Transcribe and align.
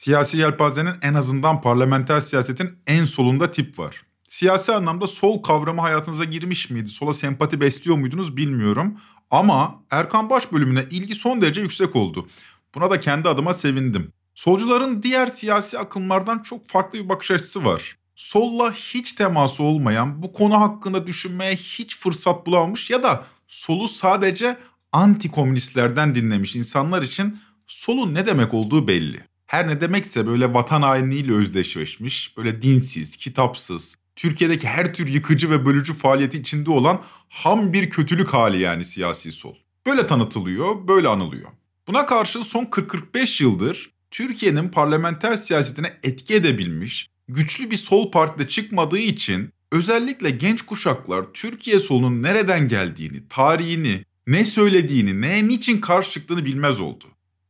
Siyasi 0.00 0.38
yelpazenin 0.38 0.94
en 1.02 1.14
azından 1.14 1.60
parlamenter 1.60 2.20
siyasetin 2.20 2.78
en 2.86 3.04
solunda 3.04 3.52
tip 3.52 3.78
var. 3.78 4.02
Siyasi 4.28 4.72
anlamda 4.72 5.06
sol 5.06 5.42
kavramı 5.42 5.80
hayatınıza 5.80 6.24
girmiş 6.24 6.70
miydi? 6.70 6.88
Sola 6.88 7.14
sempati 7.14 7.60
besliyor 7.60 7.96
muydunuz 7.96 8.36
bilmiyorum. 8.36 8.98
Ama 9.30 9.84
Erkan 9.90 10.30
Baş 10.30 10.52
bölümüne 10.52 10.84
ilgi 10.90 11.14
son 11.14 11.40
derece 11.40 11.60
yüksek 11.60 11.96
oldu. 11.96 12.28
Buna 12.74 12.90
da 12.90 13.00
kendi 13.00 13.28
adıma 13.28 13.54
sevindim. 13.54 14.12
Solcuların 14.34 15.02
diğer 15.02 15.26
siyasi 15.26 15.78
akımlardan 15.78 16.38
çok 16.38 16.68
farklı 16.68 16.98
bir 17.04 17.08
bakış 17.08 17.30
açısı 17.30 17.64
var. 17.64 17.96
Solla 18.16 18.72
hiç 18.72 19.12
teması 19.12 19.62
olmayan, 19.62 20.22
bu 20.22 20.32
konu 20.32 20.60
hakkında 20.60 21.06
düşünmeye 21.06 21.56
hiç 21.56 21.96
fırsat 21.98 22.46
bulamamış 22.46 22.90
ya 22.90 23.02
da 23.02 23.24
solu 23.48 23.88
sadece 23.88 24.56
anti 24.92 25.30
komünistlerden 25.30 26.14
dinlemiş 26.14 26.56
insanlar 26.56 27.02
için 27.02 27.38
solun 27.66 28.14
ne 28.14 28.26
demek 28.26 28.54
olduğu 28.54 28.88
belli. 28.88 29.29
Her 29.50 29.68
ne 29.68 29.80
demekse 29.80 30.26
böyle 30.26 30.54
vatan 30.54 30.82
hainliğiyle 30.82 31.32
özdeşleşmiş, 31.32 32.36
böyle 32.36 32.62
dinsiz, 32.62 33.16
kitapsız, 33.16 33.96
Türkiye'deki 34.16 34.68
her 34.68 34.94
tür 34.94 35.08
yıkıcı 35.08 35.50
ve 35.50 35.66
bölücü 35.66 35.94
faaliyeti 35.94 36.38
içinde 36.38 36.70
olan 36.70 37.02
ham 37.28 37.72
bir 37.72 37.90
kötülük 37.90 38.28
hali 38.28 38.58
yani 38.58 38.84
siyasi 38.84 39.32
sol. 39.32 39.54
Böyle 39.86 40.06
tanıtılıyor, 40.06 40.88
böyle 40.88 41.08
anılıyor. 41.08 41.50
Buna 41.88 42.06
karşı 42.06 42.44
son 42.44 42.64
40-45 42.64 43.42
yıldır 43.42 43.90
Türkiye'nin 44.10 44.68
parlamenter 44.68 45.36
siyasetine 45.36 45.92
etki 46.02 46.34
edebilmiş, 46.34 47.10
güçlü 47.28 47.70
bir 47.70 47.76
sol 47.76 48.10
partide 48.10 48.48
çıkmadığı 48.48 48.98
için 48.98 49.52
özellikle 49.72 50.30
genç 50.30 50.62
kuşaklar 50.62 51.24
Türkiye 51.34 51.80
solunun 51.80 52.22
nereden 52.22 52.68
geldiğini, 52.68 53.28
tarihini, 53.28 54.04
ne 54.26 54.44
söylediğini, 54.44 55.20
neye 55.20 55.48
niçin 55.48 55.80
karşı 55.80 56.10
çıktığını 56.10 56.44
bilmez 56.44 56.80
oldu. 56.80 57.04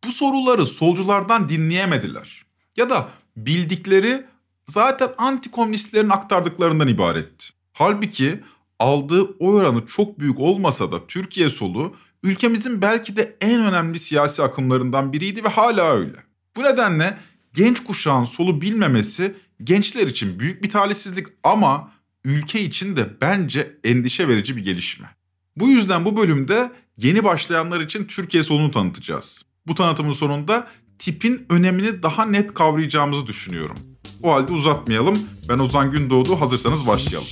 Bu 0.04 0.12
soruları 0.12 0.66
solculardan 0.66 1.48
dinleyemediler. 1.48 2.44
Ya 2.76 2.90
da 2.90 3.08
bildikleri 3.36 4.24
zaten 4.66 5.08
antikomünistlerin 5.18 6.08
aktardıklarından 6.08 6.88
ibaretti. 6.88 7.46
Halbuki 7.72 8.40
aldığı 8.78 9.22
oy 9.22 9.60
oranı 9.60 9.86
çok 9.86 10.20
büyük 10.20 10.40
olmasa 10.40 10.92
da 10.92 11.06
Türkiye 11.06 11.50
solu 11.50 11.96
ülkemizin 12.22 12.82
belki 12.82 13.16
de 13.16 13.36
en 13.40 13.60
önemli 13.60 13.98
siyasi 13.98 14.42
akımlarından 14.42 15.12
biriydi 15.12 15.44
ve 15.44 15.48
hala 15.48 15.92
öyle. 15.92 16.16
Bu 16.56 16.62
nedenle 16.62 17.19
genç 17.54 17.84
kuşağın 17.84 18.25
solu 18.25 18.60
bilmemesi 18.60 19.34
gençler 19.64 20.06
için 20.06 20.41
büyük 20.41 20.62
bir 20.62 20.70
talihsizlik 20.70 21.26
ama 21.42 21.92
ülke 22.25 22.60
için 22.60 22.96
de 22.96 23.20
bence 23.20 23.76
endişe 23.84 24.28
verici 24.28 24.56
bir 24.56 24.64
gelişme. 24.64 25.06
Bu 25.56 25.69
yüzden 25.69 26.04
bu 26.04 26.16
bölümde 26.16 26.72
yeni 26.96 27.25
başlayanlar 27.25 27.80
için 27.80 28.04
Türkiye 28.04 28.44
solunu 28.44 28.70
tanıtacağız. 28.70 29.44
Bu 29.70 29.75
tanıtımın 29.75 30.12
sonunda 30.12 30.66
tipin 30.98 31.47
önemini 31.48 32.03
daha 32.03 32.25
net 32.25 32.54
kavrayacağımızı 32.54 33.26
düşünüyorum. 33.26 33.76
O 34.22 34.32
halde 34.32 34.53
uzatmayalım. 34.53 35.19
Ben 35.48 35.58
Ozan 35.58 35.91
Gündoğdu. 35.91 36.41
Hazırsanız 36.41 36.86
başlayalım. 36.86 37.26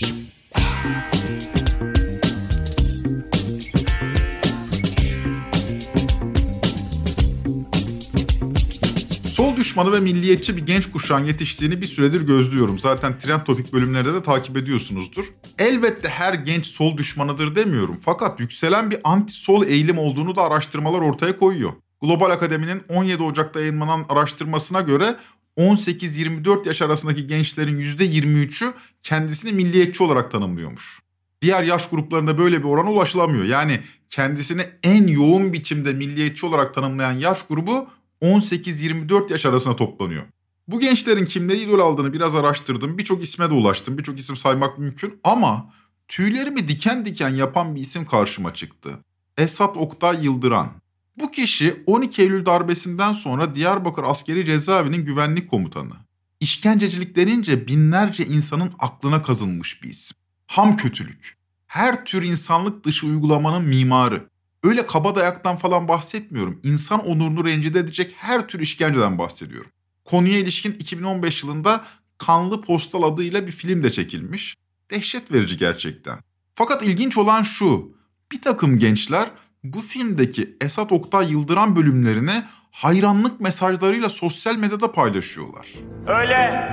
Sol 9.29 9.57
düşmanı 9.57 9.93
ve 9.93 10.01
milliyetçi 10.01 10.57
bir 10.57 10.67
genç 10.67 10.91
kuşağın 10.91 11.25
yetiştiğini 11.25 11.81
bir 11.81 11.87
süredir 11.87 12.27
gözlüyorum. 12.27 12.79
Zaten 12.79 13.19
trend 13.19 13.41
topik 13.41 13.73
bölümlerde 13.73 14.15
de 14.15 14.23
takip 14.23 14.57
ediyorsunuzdur. 14.57 15.25
Elbette 15.59 16.09
her 16.09 16.35
genç 16.35 16.67
sol 16.67 16.97
düşmanıdır 16.97 17.55
demiyorum. 17.55 18.01
Fakat 18.05 18.41
yükselen 18.41 18.91
bir 18.91 18.99
anti-sol 19.05 19.67
eğilim 19.67 19.99
olduğunu 19.99 20.37
da 20.37 20.43
araştırmalar 20.43 21.01
ortaya 21.01 21.39
koyuyor. 21.39 21.73
Global 22.03 22.31
Akademi'nin 22.31 22.83
17 22.89 23.23
Ocak'ta 23.23 23.61
yayınlanan 23.61 24.07
araştırmasına 24.09 24.81
göre 24.81 25.17
18-24 25.59 26.69
yaş 26.69 26.83
arasındaki 26.83 27.27
gençlerin 27.27 27.81
%23'ü 27.81 28.73
kendisini 29.03 29.53
milliyetçi 29.53 30.03
olarak 30.03 30.31
tanımlıyormuş. 30.31 31.01
Diğer 31.43 31.63
yaş 31.63 31.89
gruplarında 31.89 32.39
böyle 32.39 32.59
bir 32.59 32.69
orana 32.69 32.93
ulaşılamıyor. 32.93 33.45
Yani 33.45 33.81
kendisini 34.09 34.63
en 34.83 35.07
yoğun 35.07 35.53
biçimde 35.53 35.93
milliyetçi 35.93 36.47
olarak 36.47 36.75
tanımlayan 36.75 37.13
yaş 37.13 37.47
grubu 37.49 37.89
18-24 38.23 39.33
yaş 39.33 39.47
arasında 39.47 39.77
toplanıyor. 39.77 40.23
Bu 40.69 40.81
gençlerin 40.81 41.25
kimleri 41.25 41.59
idol 41.59 41.79
aldığını 41.79 42.13
biraz 42.13 42.35
araştırdım. 42.35 42.99
Birçok 42.99 43.23
isme 43.23 43.51
de 43.51 43.55
ulaştım. 43.55 43.99
Birçok 43.99 44.19
isim 44.19 44.37
saymak 44.37 44.79
mümkün 44.79 45.21
ama 45.25 45.73
tüylerimi 46.09 46.69
diken 46.69 47.07
diken 47.07 47.29
yapan 47.29 47.75
bir 47.75 47.81
isim 47.81 48.07
karşıma 48.07 48.55
çıktı. 48.55 48.99
Esat 49.37 49.77
Oktay 49.77 50.25
Yıldıran. 50.25 50.73
Bu 51.21 51.31
kişi 51.31 51.83
12 51.87 52.23
Eylül 52.23 52.47
darbesinden 52.47 53.13
sonra 53.13 53.55
Diyarbakır 53.55 54.03
Askeri 54.03 54.45
Cezaevinin 54.45 55.05
güvenlik 55.05 55.51
komutanı. 55.51 55.95
İşkencecilik 56.41 57.17
denince 57.17 57.67
binlerce 57.67 58.27
insanın 58.27 58.75
aklına 58.79 59.23
kazınmış 59.23 59.83
bir 59.83 59.91
isim. 59.91 60.17
Ham 60.47 60.77
kötülük. 60.77 61.37
Her 61.67 62.05
tür 62.05 62.23
insanlık 62.23 62.85
dışı 62.85 63.07
uygulamanın 63.07 63.69
mimarı. 63.69 64.29
Öyle 64.63 64.87
kaba 64.87 65.15
dayaktan 65.15 65.57
falan 65.57 65.89
bahsetmiyorum. 65.89 66.61
İnsan 66.63 67.07
onurunu 67.07 67.45
rencide 67.45 67.79
edecek 67.79 68.15
her 68.17 68.49
tür 68.49 68.61
işkenceden 68.61 69.19
bahsediyorum. 69.19 69.71
Konuya 70.05 70.39
ilişkin 70.39 70.73
2015 70.73 71.43
yılında 71.43 71.85
Kanlı 72.19 72.63
Postal 72.63 73.03
adıyla 73.03 73.47
bir 73.47 73.53
film 73.53 73.85
de 73.85 73.93
çekilmiş. 73.93 74.55
Dehşet 74.91 75.33
verici 75.33 75.57
gerçekten. 75.57 76.19
Fakat 76.55 76.83
ilginç 76.87 77.19
olan 77.19 77.43
şu. 77.43 77.97
Bir 78.33 78.43
takım 78.43 78.79
gençler 78.79 79.31
bu 79.65 79.81
filmdeki 79.81 80.57
Esat 80.61 80.93
Oktay 80.93 81.33
Yıldıran 81.33 81.77
bölümlerini 81.77 82.45
hayranlık 82.71 83.41
mesajlarıyla 83.41 84.09
sosyal 84.09 84.57
medyada 84.57 84.93
paylaşıyorlar. 84.93 85.69
Öyle 86.07 86.69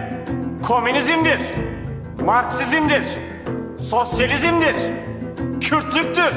komünizmdir, 0.64 1.40
Marksizmdir, 2.26 3.04
sosyalizmdir, 3.80 4.76
Kürtlüktür. 5.62 6.34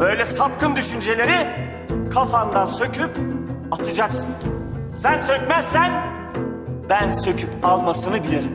Böyle 0.00 0.26
sapkın 0.26 0.76
düşünceleri 0.76 1.46
kafandan 2.10 2.66
söküp 2.66 3.10
atacaksın. 3.70 4.28
Sen 4.94 5.22
sökmezsen 5.22 5.92
ben 6.88 7.10
söküp 7.10 7.50
almasını 7.62 8.22
bilirim. 8.22 8.52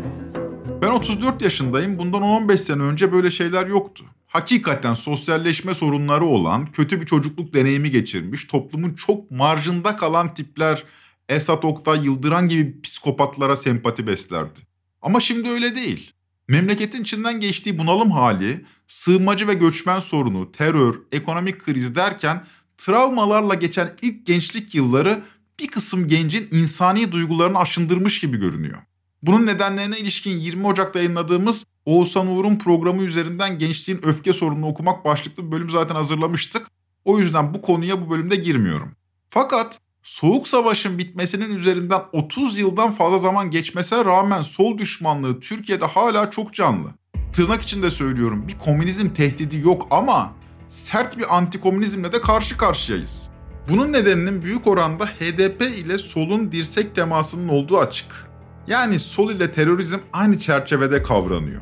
Ben 0.81 0.87
34 0.87 1.41
yaşındayım. 1.41 1.99
Bundan 1.99 2.21
15 2.21 2.61
sene 2.61 2.81
önce 2.81 3.11
böyle 3.11 3.31
şeyler 3.31 3.67
yoktu 3.67 4.05
hakikaten 4.27 4.93
sosyalleşme 4.93 5.73
sorunları 5.73 6.25
olan, 6.25 6.71
kötü 6.71 7.01
bir 7.01 7.05
çocukluk 7.05 7.53
deneyimi 7.53 7.91
geçirmiş, 7.91 8.45
toplumun 8.45 8.93
çok 8.93 9.31
marjında 9.31 9.95
kalan 9.95 10.33
tipler 10.33 10.83
Esat 11.29 11.65
Oktay, 11.65 12.05
Yıldıran 12.05 12.47
gibi 12.47 12.81
psikopatlara 12.81 13.55
sempati 13.55 14.07
beslerdi. 14.07 14.59
Ama 15.01 15.19
şimdi 15.19 15.49
öyle 15.49 15.75
değil. 15.75 16.13
Memleketin 16.47 17.01
içinden 17.01 17.39
geçtiği 17.39 17.79
bunalım 17.79 18.11
hali, 18.11 18.65
sığınmacı 18.87 19.47
ve 19.47 19.53
göçmen 19.53 19.99
sorunu, 19.99 20.51
terör, 20.51 20.95
ekonomik 21.11 21.65
kriz 21.65 21.95
derken 21.95 22.45
travmalarla 22.77 23.53
geçen 23.53 23.93
ilk 24.01 24.25
gençlik 24.25 24.75
yılları 24.75 25.23
bir 25.59 25.67
kısım 25.67 26.07
gencin 26.07 26.47
insani 26.51 27.11
duygularını 27.11 27.59
aşındırmış 27.59 28.19
gibi 28.19 28.37
görünüyor. 28.37 28.77
Bunun 29.21 29.45
nedenlerine 29.45 29.97
ilişkin 29.97 30.31
20 30.39 30.67
Ocak'ta 30.67 30.99
yayınladığımız 30.99 31.65
Oğuzhan 31.87 32.27
Uğur'un 32.27 32.57
programı 32.57 33.01
üzerinden 33.01 33.59
gençliğin 33.59 34.05
öfke 34.05 34.33
sorununu 34.33 34.67
okumak 34.67 35.05
başlıklı 35.05 35.45
bir 35.45 35.51
bölüm 35.51 35.69
zaten 35.69 35.95
hazırlamıştık. 35.95 36.67
O 37.05 37.19
yüzden 37.19 37.53
bu 37.53 37.61
konuya 37.61 38.01
bu 38.05 38.09
bölümde 38.09 38.35
girmiyorum. 38.35 38.91
Fakat 39.29 39.79
Soğuk 40.03 40.47
Savaş'ın 40.47 40.97
bitmesinin 40.97 41.55
üzerinden 41.55 42.01
30 42.13 42.57
yıldan 42.57 42.91
fazla 42.91 43.19
zaman 43.19 43.51
geçmesine 43.51 44.05
rağmen 44.05 44.41
sol 44.41 44.77
düşmanlığı 44.77 45.39
Türkiye'de 45.39 45.85
hala 45.85 46.29
çok 46.29 46.53
canlı. 46.53 46.89
Tırnak 47.33 47.61
içinde 47.61 47.91
söylüyorum 47.91 48.47
bir 48.47 48.57
komünizm 48.57 49.09
tehdidi 49.09 49.57
yok 49.57 49.87
ama 49.91 50.33
sert 50.69 51.17
bir 51.17 51.35
antikomünizmle 51.37 52.13
de 52.13 52.21
karşı 52.21 52.57
karşıyayız. 52.57 53.29
Bunun 53.69 53.93
nedeninin 53.93 54.41
büyük 54.41 54.67
oranda 54.67 55.05
HDP 55.05 55.61
ile 55.61 55.97
solun 55.97 56.51
dirsek 56.51 56.95
temasının 56.95 57.47
olduğu 57.47 57.77
açık. 57.79 58.27
Yani 58.67 58.99
sol 58.99 59.31
ile 59.31 59.51
terörizm 59.51 59.99
aynı 60.13 60.39
çerçevede 60.39 61.03
kavranıyor. 61.03 61.61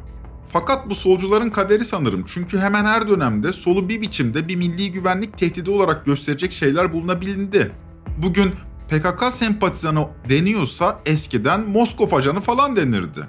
Fakat 0.56 0.90
bu 0.90 0.96
solcuların 0.96 1.50
kaderi 1.50 1.86
sanırım. 1.86 2.24
Çünkü 2.28 2.60
hemen 2.60 2.86
her 2.86 3.10
dönemde 3.10 3.54
solu 3.54 3.90
bir 3.90 4.02
biçimde 4.02 4.48
bir 4.48 4.56
milli 4.56 4.92
güvenlik 4.92 5.38
tehdidi 5.38 5.70
olarak 5.70 6.06
gösterecek 6.06 6.54
şeyler 6.54 6.94
bulunabilindi. 6.94 7.72
Bugün 8.18 8.52
PKK 8.90 9.34
sempatizanı 9.34 10.08
deniyorsa 10.30 11.00
eskiden 11.06 11.70
Moskov 11.70 12.12
ajanı 12.12 12.42
falan 12.42 12.76
denirdi. 12.76 13.20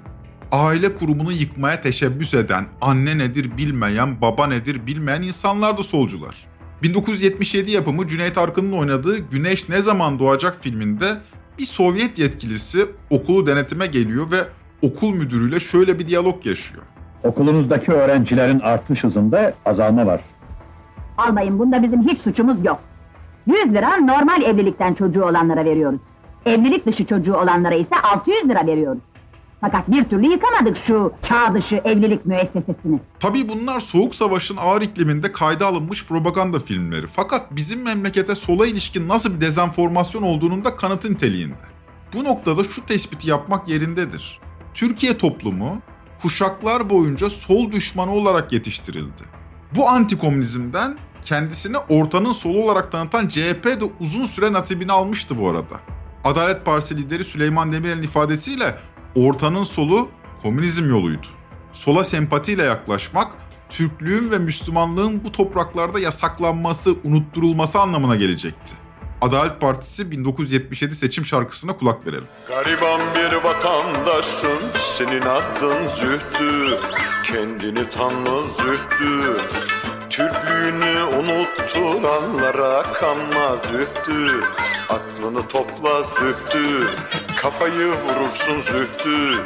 Aile 0.51 0.95
kurumunu 0.95 1.31
yıkmaya 1.31 1.81
teşebbüs 1.81 2.33
eden, 2.33 2.65
anne 2.81 3.17
nedir 3.17 3.57
bilmeyen, 3.57 4.21
baba 4.21 4.47
nedir 4.47 4.87
bilmeyen 4.87 5.21
insanlar 5.21 5.77
da 5.77 5.83
solcular. 5.83 6.35
1977 6.83 7.71
yapımı 7.71 8.07
Cüneyt 8.07 8.37
Arkın'ın 8.37 8.71
oynadığı 8.71 9.17
Güneş 9.17 9.69
Ne 9.69 9.81
Zaman 9.81 10.19
Doğacak 10.19 10.63
filminde 10.63 11.17
bir 11.59 11.65
Sovyet 11.65 12.19
yetkilisi 12.19 12.85
okulu 13.09 13.47
denetime 13.47 13.87
geliyor 13.87 14.31
ve 14.31 14.43
okul 14.81 15.13
müdürüyle 15.13 15.59
şöyle 15.59 15.99
bir 15.99 16.07
diyalog 16.07 16.45
yaşıyor. 16.45 16.83
Okulunuzdaki 17.27 17.91
öğrencilerin 17.91 18.59
artış 18.59 19.03
hızında 19.03 19.53
azalma 19.65 20.05
var. 20.05 20.21
Almayın 21.17 21.59
bunda 21.59 21.83
bizim 21.83 22.07
hiç 22.07 22.21
suçumuz 22.21 22.65
yok. 22.65 22.79
100 23.47 23.73
lira 23.73 23.97
normal 23.97 24.41
evlilikten 24.41 24.93
çocuğu 24.93 25.25
olanlara 25.25 25.65
veriyoruz. 25.65 25.99
Evlilik 26.45 26.85
dışı 26.85 27.05
çocuğu 27.05 27.35
olanlara 27.35 27.75
ise 27.75 27.95
600 28.13 28.49
lira 28.49 28.67
veriyoruz. 28.67 29.01
Fakat 29.61 29.91
bir 29.91 30.03
türlü 30.03 30.27
yıkamadık 30.27 30.77
şu 30.87 31.13
çağ 31.29 31.53
dışı 31.53 31.75
evlilik 31.75 32.25
müessesesini. 32.25 32.99
Tabii 33.19 33.49
bunlar 33.49 33.79
Soğuk 33.79 34.15
Savaş'ın 34.15 34.57
ağır 34.57 34.81
ikliminde 34.81 35.31
kayda 35.31 35.67
alınmış 35.67 36.05
propaganda 36.05 36.59
filmleri. 36.59 37.07
Fakat 37.07 37.41
bizim 37.51 37.81
memlekete 37.83 38.35
sola 38.35 38.67
ilişkin 38.67 39.07
nasıl 39.07 39.35
bir 39.35 39.41
dezenformasyon 39.41 40.23
olduğunun 40.23 40.65
da 40.65 40.75
kanıtı 40.75 41.11
niteliğinde. 41.11 41.55
Bu 42.13 42.23
noktada 42.23 42.63
şu 42.63 42.85
tespiti 42.85 43.29
yapmak 43.29 43.69
yerindedir. 43.69 44.39
Türkiye 44.73 45.17
toplumu 45.17 45.77
kuşaklar 46.21 46.89
boyunca 46.89 47.29
sol 47.29 47.71
düşmanı 47.71 48.11
olarak 48.11 48.53
yetiştirildi. 48.53 49.23
Bu 49.75 49.89
antikomünizmden 49.89 50.97
kendisini 51.25 51.77
ortanın 51.77 52.33
solu 52.33 52.63
olarak 52.63 52.91
tanıtan 52.91 53.27
CHP 53.27 53.65
de 53.65 53.91
uzun 53.99 54.25
süre 54.25 54.53
natibini 54.53 54.91
almıştı 54.91 55.39
bu 55.39 55.49
arada. 55.49 55.79
Adalet 56.23 56.65
Partisi 56.65 56.97
lideri 56.97 57.23
Süleyman 57.23 57.71
Demirel'in 57.71 58.03
ifadesiyle 58.03 58.75
ortanın 59.15 59.63
solu 59.63 60.09
komünizm 60.41 60.89
yoluydu. 60.89 61.27
Sola 61.73 62.03
sempatiyle 62.03 62.63
yaklaşmak, 62.63 63.31
Türklüğün 63.69 64.31
ve 64.31 64.39
Müslümanlığın 64.39 65.23
bu 65.23 65.31
topraklarda 65.31 65.99
yasaklanması, 65.99 66.95
unutturulması 67.03 67.79
anlamına 67.79 68.15
gelecekti. 68.15 68.86
Adalet 69.21 69.61
Partisi 69.61 70.11
1977 70.11 70.95
seçim 70.95 71.25
şarkısına 71.25 71.77
kulak 71.77 72.07
verelim. 72.07 72.27
Gariban 72.47 73.01
bir 73.15 73.35
vatandaşsın 73.43 74.59
senin 74.97 75.21
adın 75.21 75.87
Zühtü 75.87 76.79
Kendini 77.23 77.89
tanı 77.89 78.43
Zühtü. 78.43 79.41
Türklüğünü 80.09 81.03
unutturanlara 81.03 82.83
kanma 82.83 83.57
Zühtü 83.57 84.41
Aklını 84.89 85.47
topla 85.47 86.03
Zühtü. 86.03 86.87
Kafayı 87.41 87.87
vurursun 87.87 88.61
Zühtü 88.61 89.43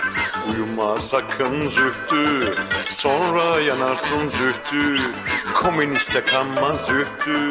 Uyuma 0.51 0.99
sakın 0.99 1.69
Zühtü. 1.69 2.55
Sonra 2.89 3.59
yanarsın 3.59 4.29
Zühtü 4.29 4.95
Komüniste 5.53 6.21
kanma 6.21 6.73
Zühtü 6.73 7.49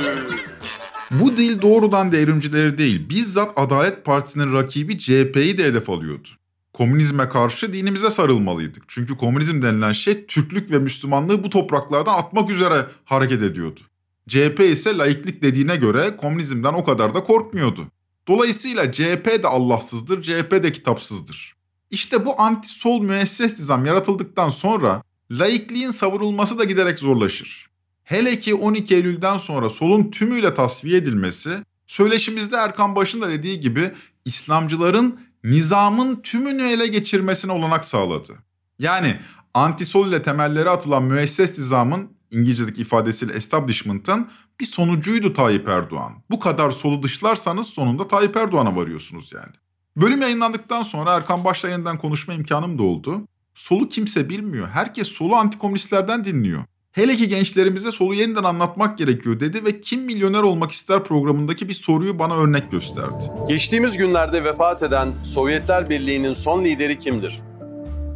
Bu 1.10 1.36
dil 1.36 1.62
doğrudan 1.62 2.12
devrimcileri 2.12 2.78
değil, 2.78 3.08
bizzat 3.08 3.52
Adalet 3.56 4.04
Partisi'nin 4.04 4.52
rakibi 4.52 4.98
CHP'yi 4.98 5.58
de 5.58 5.64
hedef 5.64 5.90
alıyordu. 5.90 6.28
Komünizme 6.72 7.28
karşı 7.28 7.72
dinimize 7.72 8.10
sarılmalıydık. 8.10 8.82
Çünkü 8.88 9.16
komünizm 9.16 9.62
denilen 9.62 9.92
şey 9.92 10.26
Türklük 10.26 10.70
ve 10.70 10.78
Müslümanlığı 10.78 11.44
bu 11.44 11.50
topraklardan 11.50 12.14
atmak 12.14 12.50
üzere 12.50 12.86
hareket 13.04 13.42
ediyordu. 13.42 13.80
CHP 14.28 14.60
ise 14.60 14.96
laiklik 14.96 15.42
dediğine 15.42 15.76
göre 15.76 16.16
komünizmden 16.16 16.74
o 16.74 16.84
kadar 16.84 17.14
da 17.14 17.24
korkmuyordu. 17.24 17.86
Dolayısıyla 18.28 18.92
CHP 18.92 19.42
de 19.42 19.48
Allahsızdır, 19.48 20.22
CHP 20.22 20.50
de 20.50 20.72
kitapsızdır. 20.72 21.54
İşte 21.90 22.26
bu 22.26 22.40
anti-sol 22.40 23.02
müesses 23.02 23.58
nizam 23.58 23.86
yaratıldıktan 23.86 24.48
sonra 24.48 25.02
laikliğin 25.30 25.90
savurulması 25.90 26.58
da 26.58 26.64
giderek 26.64 26.98
zorlaşır. 26.98 27.69
Hele 28.10 28.40
ki 28.40 28.54
12 28.54 28.94
Eylül'den 28.94 29.38
sonra 29.38 29.70
solun 29.70 30.10
tümüyle 30.10 30.54
tasfiye 30.54 30.96
edilmesi, 30.96 31.64
söyleşimizde 31.86 32.56
Erkan 32.56 32.96
Baş'ın 32.96 33.20
da 33.20 33.28
dediği 33.28 33.60
gibi 33.60 33.92
İslamcıların 34.24 35.20
nizamın 35.44 36.16
tümünü 36.22 36.62
ele 36.62 36.86
geçirmesine 36.86 37.52
olanak 37.52 37.84
sağladı. 37.84 38.32
Yani 38.78 39.16
antisol 39.54 40.08
ile 40.08 40.22
temelleri 40.22 40.70
atılan 40.70 41.02
müesses 41.02 41.58
nizamın 41.58 42.10
İngilizce'deki 42.30 42.80
ifadesiyle 42.80 43.32
establishment'ın 43.32 44.28
bir 44.60 44.66
sonucuydu 44.66 45.32
Tayyip 45.32 45.68
Erdoğan. 45.68 46.12
Bu 46.30 46.40
kadar 46.40 46.70
solu 46.70 47.02
dışlarsanız 47.02 47.66
sonunda 47.66 48.08
Tayyip 48.08 48.36
Erdoğan'a 48.36 48.76
varıyorsunuz 48.76 49.32
yani. 49.32 49.52
Bölüm 49.96 50.20
yayınlandıktan 50.20 50.82
sonra 50.82 51.14
Erkan 51.14 51.44
Baş'la 51.44 51.68
yeniden 51.68 51.98
konuşma 51.98 52.34
imkanım 52.34 52.78
da 52.78 52.82
oldu. 52.82 53.28
Solu 53.54 53.88
kimse 53.88 54.28
bilmiyor. 54.28 54.68
Herkes 54.68 55.08
solu 55.08 55.36
antikomünistlerden 55.36 56.24
dinliyor. 56.24 56.64
Hele 56.92 57.16
ki 57.16 57.28
gençlerimize 57.28 57.92
solu 57.92 58.14
yeniden 58.14 58.44
anlatmak 58.44 58.98
gerekiyor 58.98 59.40
dedi 59.40 59.64
ve 59.64 59.80
Kim 59.80 60.02
Milyoner 60.02 60.42
Olmak 60.42 60.70
ister 60.70 61.04
programındaki 61.04 61.68
bir 61.68 61.74
soruyu 61.74 62.18
bana 62.18 62.36
örnek 62.36 62.70
gösterdi. 62.70 63.30
Geçtiğimiz 63.48 63.96
günlerde 63.96 64.44
vefat 64.44 64.82
eden 64.82 65.12
Sovyetler 65.22 65.90
Birliği'nin 65.90 66.32
son 66.32 66.64
lideri 66.64 66.98
kimdir? 66.98 67.40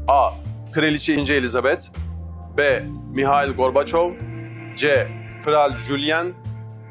A. 0.09 0.31
Kraliçe 0.73 1.15
İnce 1.15 1.35
Elizabeth 1.35 1.87
B. 2.56 2.87
Mihail 3.12 3.53
Gorbaçov 3.53 4.12
C. 4.76 5.09
Kral 5.44 5.76
Julian 5.76 6.32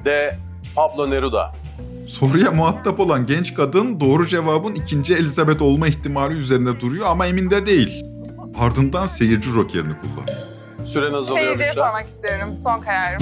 D. 0.06 0.40
Pablo 0.76 1.10
Neruda 1.10 1.52
Soruya 2.08 2.52
muhatap 2.52 3.00
olan 3.00 3.26
genç 3.26 3.54
kadın 3.54 4.00
doğru 4.00 4.28
cevabın 4.28 4.76
ikinci 4.76 5.14
Elizabeth 5.14 5.62
olma 5.62 5.88
ihtimali 5.88 6.38
üzerinde 6.38 6.80
duruyor 6.80 7.06
ama 7.10 7.26
emin 7.26 7.52
de 7.52 7.66
değil. 7.66 8.06
Ardından 8.60 9.06
seyirci 9.06 9.50
jokerini 9.50 9.94
kullanıyor. 9.98 10.53
Süren 10.86 11.14
azalıyor 11.14 11.46
Seyirciye 11.46 11.70
Büşra. 11.70 11.84
sormak 11.84 12.08
istiyorum. 12.08 12.58
Son 12.58 12.82
kararım. 12.82 13.22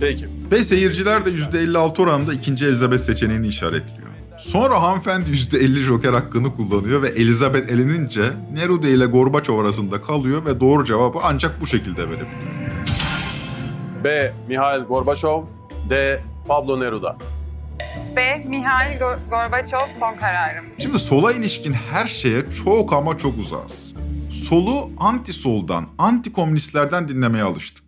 Peki. 0.00 0.28
Ve 0.50 0.64
seyirciler 0.64 1.24
de 1.24 1.30
%56 1.30 2.02
oranında 2.02 2.32
ikinci 2.34 2.66
Elizabeth 2.66 3.02
seçeneğini 3.02 3.46
işaretliyor. 3.46 4.00
Sonra 4.38 4.82
hanımefendi 4.82 5.30
%50 5.30 5.80
joker 5.80 6.12
hakkını 6.12 6.56
kullanıyor 6.56 7.02
ve 7.02 7.08
Elizabeth 7.08 7.70
elenince 7.72 8.22
Neruda 8.52 8.88
ile 8.88 9.06
Gorbaçov 9.06 9.58
arasında 9.58 10.02
kalıyor 10.02 10.44
ve 10.44 10.60
doğru 10.60 10.84
cevabı 10.84 11.18
ancak 11.22 11.60
bu 11.60 11.66
şekilde 11.66 12.00
verebiliyor. 12.08 12.30
B. 14.04 14.32
Mihail 14.48 14.80
Gorbaçov 14.82 15.44
D. 15.90 16.20
Pablo 16.48 16.80
Neruda 16.80 17.16
B. 18.16 18.44
Mihail 18.48 18.98
Gor- 18.98 19.18
Gorbaçov 19.30 19.88
son 20.00 20.16
kararım. 20.16 20.64
Şimdi 20.78 20.98
sola 20.98 21.32
ilişkin 21.32 21.72
her 21.72 22.08
şeye 22.08 22.42
çok 22.64 22.92
ama 22.92 23.18
çok 23.18 23.38
uzağız. 23.38 23.89
Solu 24.50 24.90
anti-soldan, 24.98 25.88
anti-komünistlerden 25.98 27.08
dinlemeye 27.08 27.44
alıştık. 27.44 27.84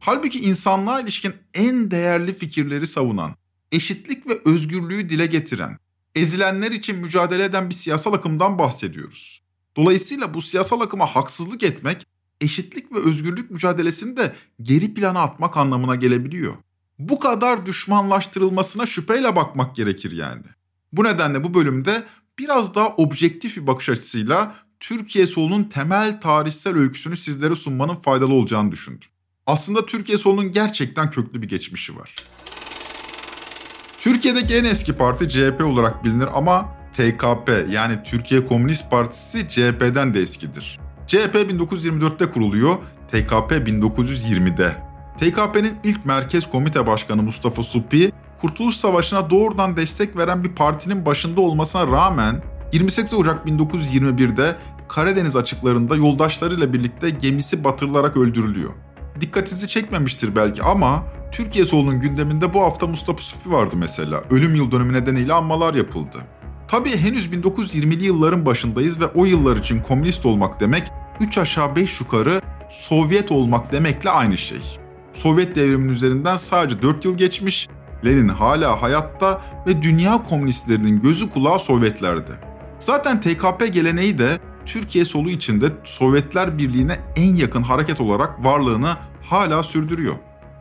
Halbuki 0.00 0.38
insanlığa 0.38 1.00
ilişkin 1.00 1.34
en 1.54 1.90
değerli 1.90 2.34
fikirleri 2.34 2.86
savunan, 2.86 3.34
eşitlik 3.72 4.26
ve 4.26 4.40
özgürlüğü 4.44 5.08
dile 5.08 5.26
getiren, 5.26 5.78
ezilenler 6.14 6.72
için 6.72 6.98
mücadele 6.98 7.44
eden 7.44 7.70
bir 7.70 7.74
siyasal 7.74 8.12
akımdan 8.12 8.58
bahsediyoruz. 8.58 9.42
Dolayısıyla 9.76 10.34
bu 10.34 10.42
siyasal 10.42 10.80
akıma 10.80 11.06
haksızlık 11.06 11.62
etmek, 11.62 12.06
eşitlik 12.40 12.92
ve 12.92 12.98
özgürlük 12.98 13.50
mücadelesini 13.50 14.16
de 14.16 14.34
geri 14.62 14.94
plana 14.94 15.22
atmak 15.22 15.56
anlamına 15.56 15.94
gelebiliyor. 15.94 16.54
Bu 16.98 17.18
kadar 17.18 17.66
düşmanlaştırılmasına 17.66 18.86
şüpheyle 18.86 19.36
bakmak 19.36 19.76
gerekir 19.76 20.10
yani. 20.10 20.46
Bu 20.92 21.04
nedenle 21.04 21.44
bu 21.44 21.54
bölümde 21.54 22.04
biraz 22.38 22.74
daha 22.74 22.88
objektif 22.88 23.56
bir 23.56 23.66
bakış 23.66 23.88
açısıyla 23.88 24.54
Türkiye 24.80 25.26
solunun 25.26 25.64
temel 25.64 26.20
tarihsel 26.20 26.76
öyküsünü 26.76 27.16
sizlere 27.16 27.56
sunmanın 27.56 27.94
faydalı 27.94 28.32
olacağını 28.34 28.72
düşündüm. 28.72 29.08
Aslında 29.46 29.86
Türkiye 29.86 30.18
solunun 30.18 30.52
gerçekten 30.52 31.10
köklü 31.10 31.42
bir 31.42 31.48
geçmişi 31.48 31.96
var. 31.96 32.14
Türkiye'deki 34.00 34.54
en 34.54 34.64
eski 34.64 34.92
parti 34.92 35.28
CHP 35.28 35.64
olarak 35.64 36.04
bilinir 36.04 36.28
ama 36.34 36.74
TKP 36.96 37.66
yani 37.70 37.98
Türkiye 38.04 38.46
Komünist 38.46 38.90
Partisi 38.90 39.48
CHP'den 39.48 40.14
de 40.14 40.22
eskidir. 40.22 40.78
CHP 41.06 41.34
1924'te 41.34 42.26
kuruluyor, 42.30 42.76
TKP 43.10 43.52
1920'de. 43.52 44.76
TKP'nin 45.18 45.76
ilk 45.84 46.04
merkez 46.04 46.50
komite 46.50 46.86
başkanı 46.86 47.22
Mustafa 47.22 47.62
Supi, 47.62 48.12
Kurtuluş 48.40 48.76
Savaşı'na 48.76 49.30
doğrudan 49.30 49.76
destek 49.76 50.16
veren 50.16 50.44
bir 50.44 50.54
partinin 50.54 51.06
başında 51.06 51.40
olmasına 51.40 51.86
rağmen 51.86 52.42
28 52.72 53.14
Ocak 53.14 53.46
1921'de 53.48 54.56
Karadeniz 54.88 55.36
açıklarında 55.36 55.96
yoldaşlarıyla 55.96 56.72
birlikte 56.72 57.10
gemisi 57.10 57.64
batırılarak 57.64 58.16
öldürülüyor. 58.16 58.70
dikkatinizi 59.20 59.68
çekmemiştir 59.68 60.36
belki 60.36 60.62
ama 60.62 61.04
Türkiye 61.32 61.64
solunun 61.64 62.00
gündeminde 62.00 62.54
bu 62.54 62.62
hafta 62.62 62.86
Mustafa 62.86 63.22
Sufi 63.22 63.52
vardı 63.52 63.76
mesela. 63.76 64.24
Ölüm 64.30 64.54
yıl 64.54 64.70
dönümü 64.72 64.92
nedeniyle 64.92 65.32
anmalar 65.32 65.74
yapıldı. 65.74 66.18
Tabii 66.68 66.96
henüz 66.96 67.26
1920'li 67.26 68.04
yılların 68.04 68.46
başındayız 68.46 69.00
ve 69.00 69.06
o 69.06 69.24
yıllar 69.24 69.56
için 69.56 69.82
komünist 69.82 70.26
olmak 70.26 70.60
demek 70.60 70.82
3 71.20 71.38
aşağı 71.38 71.76
5 71.76 72.00
yukarı 72.00 72.40
Sovyet 72.70 73.32
olmak 73.32 73.72
demekle 73.72 74.10
aynı 74.10 74.38
şey. 74.38 74.78
Sovyet 75.12 75.56
devriminin 75.56 75.92
üzerinden 75.92 76.36
sadece 76.36 76.82
4 76.82 77.04
yıl 77.04 77.16
geçmiş, 77.16 77.68
Lenin 78.04 78.28
hala 78.28 78.82
hayatta 78.82 79.42
ve 79.66 79.82
dünya 79.82 80.22
komünistlerinin 80.28 81.00
gözü 81.00 81.30
kulağı 81.30 81.60
Sovyetlerde. 81.60 82.32
Zaten 82.84 83.20
TKP 83.20 83.72
geleneği 83.72 84.18
de 84.18 84.40
Türkiye 84.66 85.04
solu 85.04 85.30
içinde 85.30 85.66
Sovyetler 85.84 86.58
Birliği'ne 86.58 87.00
en 87.16 87.34
yakın 87.34 87.62
hareket 87.62 88.00
olarak 88.00 88.44
varlığını 88.44 88.96
hala 89.22 89.62
sürdürüyor. 89.62 90.14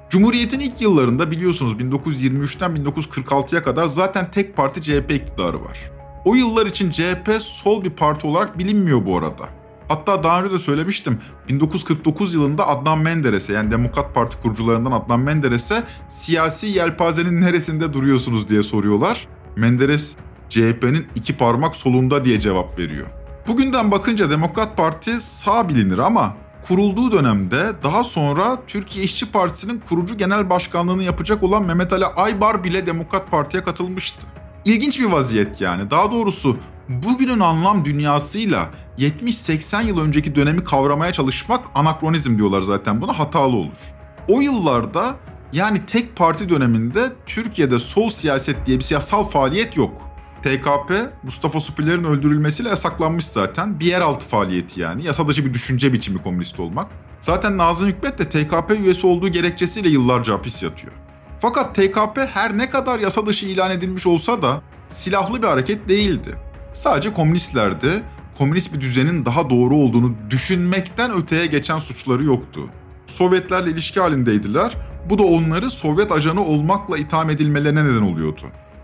Cumhuriyet'in 0.10 0.60
ilk 0.60 0.82
yıllarında 0.82 1.32
biliyorsunuz 1.32 1.74
1923'ten 1.74 2.76
1946'ya 2.76 3.64
kadar 3.64 3.88
zaten 3.88 4.32
tek 4.32 4.56
parti 4.56 4.82
CHP 4.82 5.12
iktidarı 5.12 5.66
var. 5.66 5.92
O 6.26 6.36
yıllar 6.36 6.66
için 6.66 6.92
CHP 6.92 7.42
sol 7.42 7.84
bir 7.84 7.90
parti 7.90 8.28
olarak 8.28 8.58
bilinmiyor 8.58 9.06
bu 9.06 9.18
arada. 9.18 9.50
Hatta 9.88 10.24
daha 10.24 10.44
önce 10.44 10.54
de 10.54 10.60
söylemiştim 10.60 11.20
1949 11.50 12.34
yılında 12.34 12.68
Adnan 12.68 13.00
Menderes'e 13.00 13.54
yani 13.54 13.72
Demokrat 13.72 14.16
Parti 14.16 14.38
kurucularından 14.42 14.92
Adnan 14.92 15.20
Menderes'e 15.20 15.84
siyasi 16.10 16.68
yelpazenin 16.68 17.42
neresinde 17.42 17.94
duruyorsunuz 17.94 18.50
diye 18.50 18.64
soruyorlar. 18.64 19.28
Menderes 19.56 20.16
CHP'nin 20.54 21.08
iki 21.16 21.38
parmak 21.38 21.76
solunda 21.76 22.26
diye 22.26 22.40
cevap 22.40 22.80
veriyor. 22.80 23.08
Bugünden 23.48 23.92
bakınca 23.92 24.30
Demokrat 24.30 24.78
Parti 24.78 25.20
sağ 25.20 25.70
bilinir 25.70 25.98
ama 25.98 26.34
kurulduğu 26.68 27.12
dönemde 27.12 27.72
daha 27.84 28.04
sonra 28.04 28.62
Türkiye 28.68 29.06
İşçi 29.06 29.32
Partisi'nin 29.32 29.84
kurucu 29.90 30.18
genel 30.18 30.50
başkanlığını 30.50 31.04
yapacak 31.04 31.44
olan 31.44 31.64
Mehmet 31.64 31.94
Ali 31.94 32.06
Aybar 32.06 32.64
bile 32.64 32.88
Demokrat 32.88 33.32
Parti'ye 33.32 33.64
katılmıştı. 33.64 34.28
İlginç 34.66 35.00
bir 35.00 35.06
vaziyet 35.06 35.62
yani. 35.62 35.92
Daha 35.92 36.12
doğrusu 36.12 36.58
bugünün 36.90 37.40
anlam 37.40 37.86
dünyasıyla 37.86 38.70
70-80 38.98 39.86
yıl 39.86 40.00
önceki 40.00 40.36
dönemi 40.36 40.64
kavramaya 40.64 41.14
çalışmak 41.14 41.66
anakronizm 41.76 42.38
diyorlar 42.38 42.62
zaten 42.62 43.02
buna 43.02 43.20
hatalı 43.20 43.56
olur. 43.56 43.78
O 44.28 44.42
yıllarda 44.42 45.16
yani 45.54 45.86
tek 45.86 46.16
parti 46.16 46.50
döneminde 46.50 47.14
Türkiye'de 47.26 47.80
sol 47.80 48.10
siyaset 48.10 48.66
diye 48.66 48.78
bir 48.78 48.84
siyasal 48.84 49.24
faaliyet 49.24 49.78
yok. 49.78 50.03
TKP 50.44 51.14
Mustafa 51.24 51.60
Supiler'in 51.60 52.04
öldürülmesiyle 52.04 52.70
yasaklanmış 52.70 53.26
zaten. 53.26 53.80
Bir 53.80 53.86
yeraltı 53.86 54.26
faaliyeti 54.26 54.80
yani. 54.80 55.06
Yasa 55.06 55.28
dışı 55.28 55.46
bir 55.46 55.54
düşünce 55.54 55.94
biçimi 55.94 56.22
komünist 56.22 56.60
olmak. 56.60 56.88
Zaten 57.22 57.58
Nazım 57.58 57.90
Hikmet 57.90 58.20
de 58.20 58.30
TKP 58.30 58.72
üyesi 58.72 59.08
olduğu 59.08 59.28
gerekçesiyle 59.28 59.90
yıllarca 59.90 60.34
hapis 60.34 60.64
yatıyor. 60.64 60.94
Fakat 61.40 61.76
TKP 61.76 62.18
her 62.34 62.58
ne 62.58 62.70
kadar 62.70 63.00
yasa 63.00 63.26
dışı 63.26 63.46
ilan 63.46 63.72
edilmiş 63.72 64.08
olsa 64.08 64.42
da 64.42 64.62
silahlı 64.90 65.42
bir 65.42 65.48
hareket 65.48 65.90
değildi. 65.90 66.36
Sadece 66.74 67.14
komünistlerdi. 67.14 68.04
Komünist 68.38 68.74
bir 68.74 68.82
düzenin 68.82 69.26
daha 69.26 69.50
doğru 69.50 69.76
olduğunu 69.76 70.16
düşünmekten 70.30 71.14
öteye 71.14 71.46
geçen 71.46 71.80
suçları 71.80 72.24
yoktu. 72.24 72.62
Sovyetlerle 73.08 73.72
ilişki 73.72 74.00
halindeydiler. 74.00 74.78
Bu 75.10 75.18
da 75.18 75.24
onları 75.24 75.70
Sovyet 75.70 76.12
ajanı 76.12 76.46
olmakla 76.46 76.98
itham 76.98 77.30
edilmelerine 77.30 77.86
neden 77.86 78.02
oluyordu. 78.02 78.42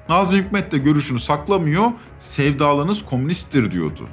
Nazım 0.09 0.39
Hikmet 0.39 0.71
de 0.71 0.77
görüşünü 0.77 1.19
saklamıyor, 1.19 1.91
sevdalınız 2.19 3.05
komünisttir 3.05 3.71
diyordu. 3.71 4.09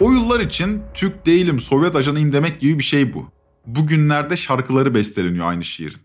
O 0.00 0.12
yıllar 0.12 0.40
için 0.40 0.82
Türk 0.94 1.26
değilim 1.26 1.60
Sovyet 1.60 1.96
ajanıyım 1.96 2.32
demek 2.32 2.60
gibi 2.60 2.78
bir 2.78 2.84
şey 2.84 3.14
bu. 3.14 3.26
Bugünlerde 3.66 4.36
şarkıları 4.36 4.94
besteleniyor 4.94 5.46
aynı 5.46 5.64
şiirin. 5.64 5.98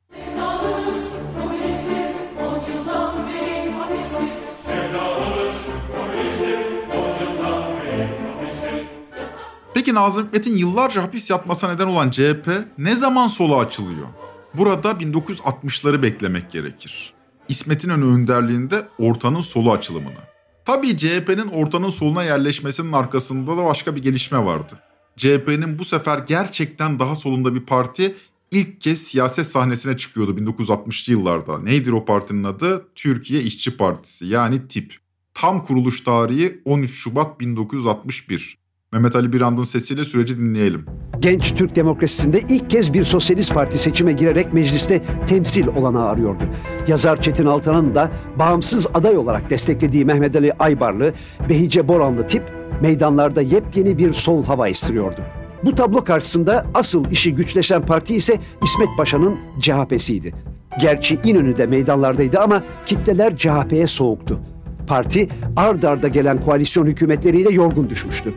Peki 9.74 9.96
Nazım 9.96 10.26
Hikmet'in 10.26 10.58
yıllarca 10.58 11.04
hapis 11.04 11.30
yatmasına 11.30 11.74
neden 11.74 11.88
olan 11.88 12.12
CHP 12.12 12.50
ne 12.78 12.96
zaman 12.96 13.28
sola 13.28 13.58
açılıyor? 13.58 14.08
Burada 14.54 14.92
1960'ları 14.92 16.04
beklemek 16.04 16.52
gerekir. 16.52 17.14
İsmet 17.50 17.84
İnönü 17.84 18.06
önderliğinde 18.06 18.88
ortanın 18.98 19.42
solu 19.42 19.72
açılımını. 19.72 20.20
Tabii 20.66 20.98
CHP'nin 20.98 21.48
ortanın 21.48 21.90
soluna 21.90 22.24
yerleşmesinin 22.24 22.92
arkasında 22.92 23.58
da 23.58 23.66
başka 23.66 23.96
bir 23.96 24.04
gelişme 24.04 24.46
vardı. 24.46 24.80
CHP'nin 25.18 25.80
bu 25.80 25.86
sefer 25.86 26.20
gerçekten 26.20 27.00
daha 27.00 27.16
solunda 27.16 27.56
bir 27.56 27.66
parti 27.66 28.16
ilk 28.52 28.82
kez 28.82 29.02
siyaset 29.02 29.48
sahnesine 29.48 29.98
çıkıyordu 29.98 30.38
1960'lı 30.38 31.14
yıllarda. 31.14 31.60
Neydir 31.60 31.92
o 31.92 32.06
partinin 32.06 32.44
adı? 32.44 32.88
Türkiye 32.96 33.42
İşçi 33.42 33.78
Partisi 33.78 34.26
yani 34.26 34.68
TİP. 34.68 34.98
Tam 35.34 35.66
kuruluş 35.66 36.02
tarihi 36.02 36.62
13 36.66 36.92
Şubat 36.92 37.40
1961. 37.40 38.63
Mehmet 38.94 39.16
Ali 39.16 39.34
Birand'ın 39.34 39.64
sesiyle 39.64 40.06
süreci 40.06 40.38
dinleyelim. 40.38 40.86
Genç 41.20 41.54
Türk 41.56 41.76
demokrasisinde 41.76 42.42
ilk 42.50 42.70
kez 42.70 42.94
bir 42.94 43.04
sosyalist 43.04 43.54
parti 43.54 43.78
seçime 43.78 44.14
girerek 44.14 44.54
mecliste 44.54 45.02
temsil 45.28 45.68
olanağı 45.68 46.08
arıyordu. 46.08 46.44
Yazar 46.88 47.22
Çetin 47.22 47.46
Altan'ın 47.46 47.96
da 47.96 48.12
bağımsız 48.40 48.88
aday 48.94 49.18
olarak 49.18 49.50
desteklediği 49.50 50.06
Mehmet 50.06 50.36
Ali 50.36 50.54
Aybarlı, 50.54 51.14
Behice 51.50 51.88
Boranlı 51.88 52.28
tip 52.28 52.44
meydanlarda 52.82 53.42
yepyeni 53.42 53.98
bir 53.98 54.14
sol 54.14 54.46
hava 54.46 54.70
estiriyordu. 54.70 55.22
Bu 55.64 55.76
tablo 55.76 56.04
karşısında 56.04 56.66
asıl 56.74 57.12
işi 57.12 57.36
güçleşen 57.36 57.86
parti 57.86 58.16
ise 58.16 58.40
İsmet 58.64 58.90
Paşa'nın 58.98 59.36
CHP'siydi. 59.60 60.34
Gerçi 60.80 61.20
İnönü'de 61.24 61.66
meydanlardaydı 61.66 62.40
ama 62.40 62.64
kitleler 62.86 63.38
CHP'ye 63.38 63.88
soğuktu. 63.88 64.40
Parti 64.88 65.28
ard 65.56 65.84
arda 65.84 66.08
gelen 66.08 66.42
koalisyon 66.42 66.86
hükümetleriyle 66.86 67.50
yorgun 67.54 67.90
düşmüştü 67.90 68.34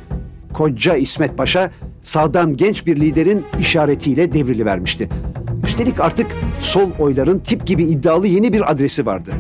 koca 0.56 0.96
İsmet 0.96 1.38
Paşa 1.38 1.70
sağdan 2.02 2.56
genç 2.56 2.86
bir 2.86 2.96
liderin 2.96 3.44
işaretiyle 3.60 4.34
devrili 4.34 4.64
vermişti. 4.64 5.08
Üstelik 5.64 6.00
artık 6.00 6.32
sol 6.60 6.90
oyların 6.98 7.38
tip 7.38 7.66
gibi 7.66 7.84
iddialı 7.84 8.26
yeni 8.26 8.52
bir 8.52 8.70
adresi 8.70 9.06
vardı. 9.06 9.30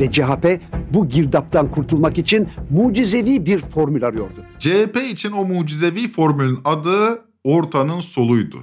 Ve 0.00 0.10
CHP 0.10 0.60
bu 0.90 1.08
girdaptan 1.08 1.70
kurtulmak 1.70 2.18
için 2.18 2.48
mucizevi 2.70 3.46
bir 3.46 3.60
formül 3.60 4.04
arıyordu. 4.04 4.44
CHP 4.58 4.96
için 5.12 5.32
o 5.32 5.44
mucizevi 5.44 6.08
formülün 6.08 6.58
adı 6.64 7.24
ortanın 7.44 8.00
soluydu. 8.00 8.58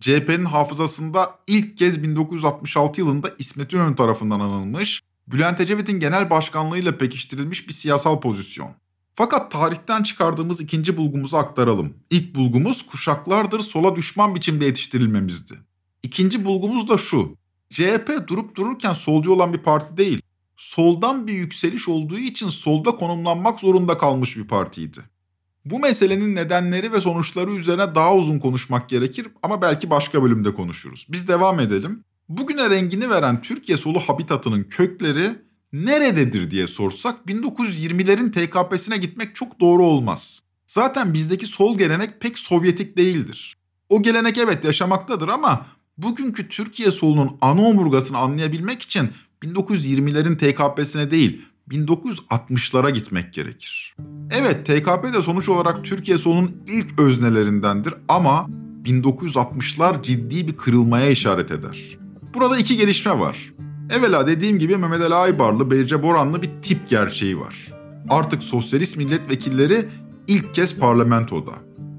CHP'nin 0.00 0.44
hafızasında 0.44 1.30
ilk 1.46 1.78
kez 1.78 2.02
1966 2.02 3.00
yılında 3.00 3.30
İsmet 3.38 3.72
İnönü 3.72 3.96
tarafından 3.96 4.40
anılmış, 4.40 5.02
Bülent 5.28 5.60
Ecevit'in 5.60 6.00
genel 6.00 6.30
başkanlığıyla 6.30 6.98
pekiştirilmiş 6.98 7.68
bir 7.68 7.72
siyasal 7.72 8.20
pozisyon. 8.20 8.70
Fakat 9.14 9.50
tarihten 9.50 10.02
çıkardığımız 10.02 10.60
ikinci 10.60 10.96
bulgumuzu 10.96 11.36
aktaralım. 11.36 11.94
İlk 12.10 12.34
bulgumuz 12.34 12.86
kuşaklardır 12.86 13.60
sola 13.60 13.96
düşman 13.96 14.34
biçimde 14.34 14.64
yetiştirilmemizdi. 14.64 15.58
İkinci 16.02 16.44
bulgumuz 16.44 16.88
da 16.88 16.96
şu. 16.98 17.36
CHP 17.70 18.28
durup 18.28 18.56
dururken 18.56 18.92
solcu 18.92 19.32
olan 19.32 19.52
bir 19.52 19.58
parti 19.58 19.96
değil. 19.96 20.22
Soldan 20.56 21.26
bir 21.26 21.32
yükseliş 21.32 21.88
olduğu 21.88 22.18
için 22.18 22.48
solda 22.48 22.90
konumlanmak 22.90 23.60
zorunda 23.60 23.98
kalmış 23.98 24.36
bir 24.36 24.48
partiydi. 24.48 25.00
Bu 25.64 25.78
meselenin 25.78 26.34
nedenleri 26.34 26.92
ve 26.92 27.00
sonuçları 27.00 27.50
üzerine 27.50 27.94
daha 27.94 28.14
uzun 28.14 28.38
konuşmak 28.38 28.88
gerekir 28.88 29.28
ama 29.42 29.62
belki 29.62 29.90
başka 29.90 30.22
bölümde 30.22 30.54
konuşuruz. 30.54 31.06
Biz 31.08 31.28
devam 31.28 31.60
edelim. 31.60 32.04
Bugüne 32.28 32.70
rengini 32.70 33.10
veren 33.10 33.42
Türkiye 33.42 33.78
solu 33.78 34.00
habitatının 34.00 34.62
kökleri 34.62 35.30
nerededir 35.72 36.50
diye 36.50 36.66
sorsak 36.66 37.16
1920'lerin 37.26 38.30
TKP'sine 38.32 38.96
gitmek 38.96 39.34
çok 39.34 39.60
doğru 39.60 39.84
olmaz. 39.84 40.42
Zaten 40.66 41.14
bizdeki 41.14 41.46
sol 41.46 41.78
gelenek 41.78 42.20
pek 42.20 42.38
Sovyetik 42.38 42.96
değildir. 42.96 43.56
O 43.88 44.02
gelenek 44.02 44.38
evet 44.38 44.64
yaşamaktadır 44.64 45.28
ama 45.28 45.66
bugünkü 45.98 46.48
Türkiye 46.48 46.90
solunun 46.90 47.36
ana 47.40 47.62
omurgasını 47.62 48.18
anlayabilmek 48.18 48.82
için 48.82 49.10
1920'lerin 49.42 50.36
TKP'sine 50.36 51.10
değil 51.10 51.42
1960'lara 51.70 52.90
gitmek 52.90 53.32
gerekir. 53.32 53.96
Evet 54.30 54.66
TKP 54.66 55.14
de 55.14 55.22
sonuç 55.22 55.48
olarak 55.48 55.84
Türkiye 55.84 56.18
solunun 56.18 56.56
ilk 56.68 57.00
öznelerindendir 57.00 57.94
ama 58.08 58.46
1960'lar 58.84 60.02
ciddi 60.02 60.48
bir 60.48 60.56
kırılmaya 60.56 61.10
işaret 61.10 61.50
eder. 61.50 61.98
Burada 62.34 62.58
iki 62.58 62.76
gelişme 62.76 63.18
var. 63.18 63.52
Evvela 63.90 64.26
dediğim 64.26 64.58
gibi 64.58 64.76
Mehmet 64.76 65.00
Ali 65.00 65.14
Aybarlı, 65.14 65.70
Beyce 65.70 66.02
Boranlı 66.02 66.42
bir 66.42 66.50
tip 66.62 66.88
gerçeği 66.88 67.40
var. 67.40 67.68
Artık 68.08 68.42
sosyalist 68.42 68.96
milletvekilleri 68.96 69.88
ilk 70.28 70.54
kez 70.54 70.78
parlamentoda. 70.78 71.52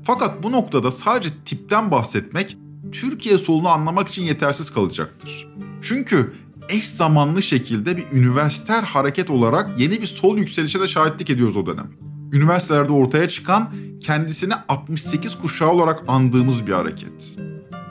Fakat 0.03 0.43
bu 0.43 0.51
noktada 0.51 0.91
sadece 0.91 1.29
tipten 1.45 1.91
bahsetmek 1.91 2.57
Türkiye 2.91 3.37
solunu 3.37 3.69
anlamak 3.69 4.09
için 4.09 4.21
yetersiz 4.21 4.73
kalacaktır. 4.73 5.47
Çünkü 5.81 6.33
eş 6.69 6.89
zamanlı 6.89 7.43
şekilde 7.43 7.97
bir 7.97 8.03
üniversiter 8.11 8.83
hareket 8.83 9.29
olarak 9.29 9.79
yeni 9.79 10.01
bir 10.01 10.07
sol 10.07 10.37
yükselişe 10.37 10.79
de 10.79 10.87
şahitlik 10.87 11.29
ediyoruz 11.29 11.57
o 11.57 11.65
dönem. 11.65 11.91
Üniversitelerde 12.33 12.91
ortaya 12.91 13.29
çıkan 13.29 13.69
kendisini 14.01 14.53
68 14.69 15.37
kuşağı 15.41 15.69
olarak 15.69 16.03
andığımız 16.07 16.67
bir 16.67 16.71
hareket. 16.71 17.33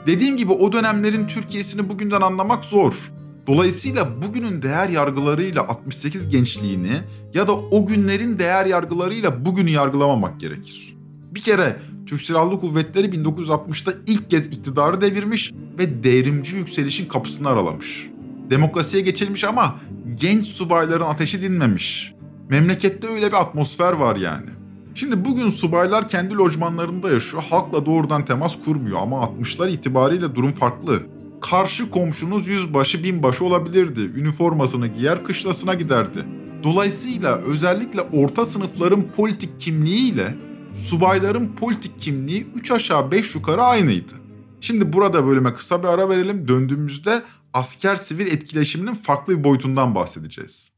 Dediğim 0.07 0.37
gibi 0.37 0.51
o 0.51 0.71
dönemlerin 0.71 1.27
Türkiye'sini 1.27 1.89
bugünden 1.89 2.21
anlamak 2.21 2.65
zor. 2.65 3.11
Dolayısıyla 3.47 4.21
bugünün 4.21 4.61
değer 4.61 4.89
yargılarıyla 4.89 5.67
68 5.67 6.29
gençliğini 6.29 7.01
ya 7.33 7.47
da 7.47 7.55
o 7.55 7.85
günlerin 7.85 8.39
değer 8.39 8.65
yargılarıyla 8.65 9.45
bugünü 9.45 9.69
yargılamamak 9.69 10.39
gerekir. 10.39 10.97
Bir 11.31 11.41
kere 11.41 11.79
Türk 12.05 12.21
Silahlı 12.21 12.59
Kuvvetleri 12.59 13.07
1960'ta 13.07 13.93
ilk 14.07 14.29
kez 14.29 14.47
iktidarı 14.47 15.01
devirmiş 15.01 15.51
ve 15.77 16.03
devrimci 16.03 16.55
yükselişin 16.55 17.05
kapısını 17.05 17.47
aralamış. 17.47 18.09
Demokrasiye 18.49 19.03
geçilmiş 19.03 19.43
ama 19.43 19.75
genç 20.15 20.45
subayların 20.45 21.05
ateşi 21.05 21.41
dinmemiş. 21.41 22.13
Memlekette 22.49 23.07
öyle 23.07 23.27
bir 23.27 23.41
atmosfer 23.41 23.91
var 23.93 24.15
yani. 24.15 24.49
Şimdi 24.95 25.25
bugün 25.25 25.49
subaylar 25.49 26.07
kendi 26.07 26.35
lojmanlarında 26.35 27.11
yaşıyor, 27.11 27.43
halkla 27.49 27.85
doğrudan 27.85 28.25
temas 28.25 28.55
kurmuyor 28.65 28.99
ama 28.99 29.17
60'lar 29.17 29.71
itibariyle 29.71 30.35
durum 30.35 30.51
farklı. 30.51 30.99
Karşı 31.41 31.89
komşunuz 31.89 32.47
yüzbaşı 32.47 33.03
binbaşı 33.03 33.45
olabilirdi, 33.45 34.19
üniformasını 34.19 34.87
giyer 34.87 35.23
kışlasına 35.23 35.73
giderdi. 35.73 36.25
Dolayısıyla 36.63 37.37
özellikle 37.37 38.01
orta 38.01 38.45
sınıfların 38.45 39.11
politik 39.15 39.59
kimliğiyle 39.59 40.35
subayların 40.73 41.55
politik 41.55 42.01
kimliği 42.01 42.47
3 42.55 42.71
aşağı 42.71 43.11
5 43.11 43.35
yukarı 43.35 43.61
aynıydı. 43.61 44.13
Şimdi 44.61 44.93
burada 44.93 45.27
bölüme 45.27 45.53
kısa 45.53 45.83
bir 45.83 45.87
ara 45.87 46.09
verelim. 46.09 46.47
Döndüğümüzde 46.47 47.23
asker 47.53 47.95
sivil 47.95 48.27
etkileşiminin 48.27 48.93
farklı 48.93 49.39
bir 49.39 49.43
boyutundan 49.43 49.95
bahsedeceğiz. 49.95 50.71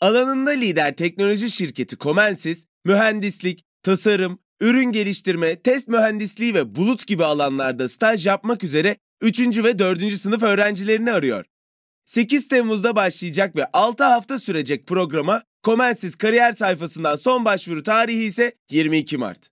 Alanında 0.00 0.50
lider 0.50 0.96
teknoloji 0.96 1.50
şirketi 1.50 1.98
Comensis, 1.98 2.66
mühendislik, 2.84 3.64
tasarım, 3.82 4.38
ürün 4.60 4.92
geliştirme, 4.92 5.56
test 5.56 5.88
mühendisliği 5.88 6.54
ve 6.54 6.74
bulut 6.74 7.06
gibi 7.06 7.24
alanlarda 7.24 7.88
staj 7.88 8.26
yapmak 8.26 8.64
üzere 8.64 8.96
3. 9.20 9.40
ve 9.40 9.78
4. 9.78 10.12
sınıf 10.12 10.42
öğrencilerini 10.42 11.12
arıyor. 11.12 11.44
8 12.04 12.48
Temmuz'da 12.48 12.96
başlayacak 12.96 13.56
ve 13.56 13.66
6 13.72 14.04
hafta 14.04 14.38
sürecek 14.38 14.86
programa 14.86 15.42
Comensis 15.64 16.16
kariyer 16.16 16.52
sayfasından 16.52 17.16
son 17.16 17.44
başvuru 17.44 17.82
tarihi 17.82 18.24
ise 18.24 18.52
22 18.70 19.16
Mart. 19.16 19.50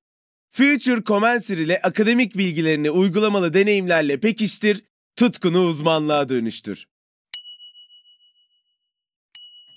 Future 0.50 1.04
Comensir 1.04 1.58
ile 1.58 1.80
akademik 1.82 2.36
bilgilerini 2.36 2.90
uygulamalı 2.90 3.54
deneyimlerle 3.54 4.20
pekiştir, 4.20 4.84
tutkunu 5.16 5.60
uzmanlığa 5.60 6.28
dönüştür. 6.28 6.86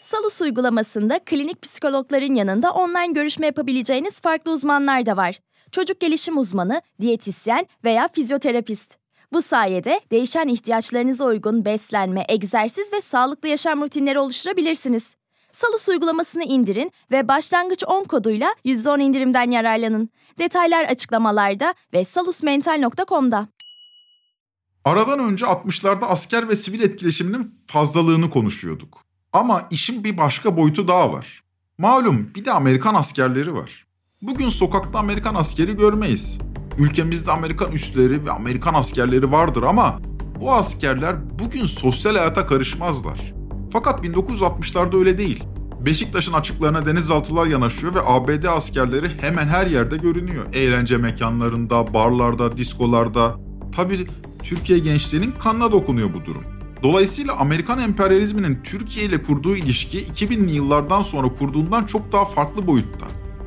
Salus 0.02 0.42
uygulamasında 0.42 1.20
klinik 1.20 1.62
psikologların 1.62 2.36
yanında 2.36 2.72
online 2.72 3.14
görüşme 3.14 3.46
yapabileceğiniz 3.46 4.22
farklı 4.22 4.52
uzmanlar 4.52 5.06
da 5.06 5.18
var. 5.18 5.40
Çocuk 5.72 6.00
gelişim 6.00 6.38
uzmanı, 6.38 6.82
diyetisyen 7.02 7.68
veya 7.84 8.10
fizyoterapist. 8.14 8.98
Bu 9.34 9.42
sayede 9.42 10.02
değişen 10.12 10.48
ihtiyaçlarınıza 10.48 11.26
uygun 11.26 11.66
beslenme, 11.66 12.26
egzersiz 12.30 12.94
ve 12.94 13.02
sağlıklı 13.02 13.48
yaşam 13.48 13.82
rutinleri 13.82 14.20
oluşturabilirsiniz. 14.20 15.16
Salus 15.52 15.90
uygulamasını 15.90 16.44
indirin 16.44 16.92
ve 17.12 17.28
başlangıç 17.28 17.84
10 17.88 18.04
koduyla 18.04 18.56
%10 18.66 19.02
indirimden 19.02 19.52
yararlanın. 19.52 20.10
Detaylar 20.40 20.86
açıklamalarda 20.86 21.74
ve 21.94 22.06
salusmental.com'da. 22.06 23.48
Aradan 24.86 25.20
önce 25.20 25.46
60'larda 25.46 26.06
asker 26.06 26.50
ve 26.50 26.56
sivil 26.56 26.82
etkileşiminin 26.82 27.56
fazlalığını 27.68 28.30
konuşuyorduk. 28.30 29.11
Ama 29.34 29.68
işin 29.72 30.04
bir 30.04 30.18
başka 30.18 30.58
boyutu 30.58 30.88
daha 30.88 31.14
var. 31.14 31.44
Malum 31.78 32.30
bir 32.36 32.46
de 32.46 32.52
Amerikan 32.52 32.96
askerleri 32.96 33.54
var. 33.54 33.86
Bugün 34.22 34.50
sokakta 34.50 35.00
Amerikan 35.00 35.36
askeri 35.36 35.78
görmeyiz. 35.78 36.38
Ülkemizde 36.78 37.32
Amerikan 37.32 37.72
üsleri 37.72 38.26
ve 38.26 38.32
Amerikan 38.32 38.74
askerleri 38.74 39.32
vardır 39.32 39.64
ama 39.64 40.00
bu 40.42 40.54
askerler 40.54 41.40
bugün 41.40 41.66
sosyal 41.66 42.16
hayata 42.16 42.48
karışmazlar. 42.48 43.34
Fakat 43.74 44.06
1960'larda 44.06 44.98
öyle 44.98 45.18
değil. 45.18 45.44
Beşiktaş'ın 45.80 46.34
açıklarına 46.34 46.86
denizaltılar 46.86 47.46
yanaşıyor 47.46 47.96
ve 47.96 48.00
ABD 48.06 48.44
askerleri 48.44 49.22
hemen 49.22 49.48
her 49.48 49.68
yerde 49.68 49.98
görünüyor. 49.98 50.46
Eğlence 50.54 50.98
mekanlarında, 50.98 51.94
barlarda, 51.94 52.58
diskolarda. 52.58 53.36
Tabii 53.76 54.08
Türkiye 54.44 54.80
gençliğinin 54.80 55.34
kanına 55.40 55.72
dokunuyor 55.72 56.14
bu 56.14 56.26
durum. 56.26 56.51
Dolayısıyla 56.84 57.38
Amerikan 57.38 57.80
emperyalizminin 57.80 58.60
Türkiye 58.64 59.06
ile 59.06 59.24
kurduğu 59.24 59.56
ilişki 59.56 60.04
2000'li 60.04 60.52
yıllardan 60.52 61.02
sonra 61.02 61.28
kurduğundan 61.28 61.86
çok 61.86 62.12
daha 62.12 62.26
farklı 62.26 62.68
boyutta. 62.68 63.06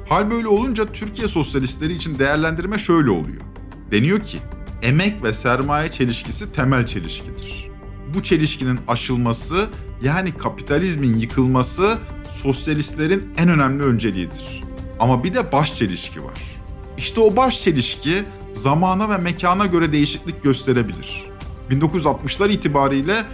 Hal 0.09 0.31
böyle 0.31 0.49
olunca 0.49 0.87
Türkiye 0.87 1.29
sosyalistleri 1.29 1.93
için 1.93 2.19
değerlendirme 2.19 2.79
şöyle 2.79 3.11
oluyor. 3.11 3.43
Deniyor 3.91 4.21
ki, 4.21 4.39
emek 4.83 5.23
ve 5.23 5.33
sermaye 5.33 5.91
çelişkisi 5.91 6.53
temel 6.53 6.87
çelişkidir. 6.87 7.71
Bu 8.15 8.23
çelişkinin 8.23 8.79
aşılması 8.89 9.69
yani 10.03 10.33
kapitalizmin 10.33 11.17
yıkılması 11.17 11.99
sosyalistlerin 12.43 13.29
en 13.39 13.49
önemli 13.49 13.83
önceliğidir. 13.83 14.63
Ama 15.01 15.25
bir 15.25 15.35
de 15.35 15.53
baş 15.53 15.75
çelişki 15.75 16.25
var. 16.25 16.41
İşte 16.99 17.21
o 17.21 17.37
baş 17.37 17.63
çelişki 17.63 18.25
zamana 18.53 19.11
ve 19.11 19.19
mekana 19.19 19.67
göre 19.67 19.93
değişiklik 19.93 20.43
gösterebilir. 20.43 21.34
1960'lar 21.71 22.53
itibariyle 22.53 23.25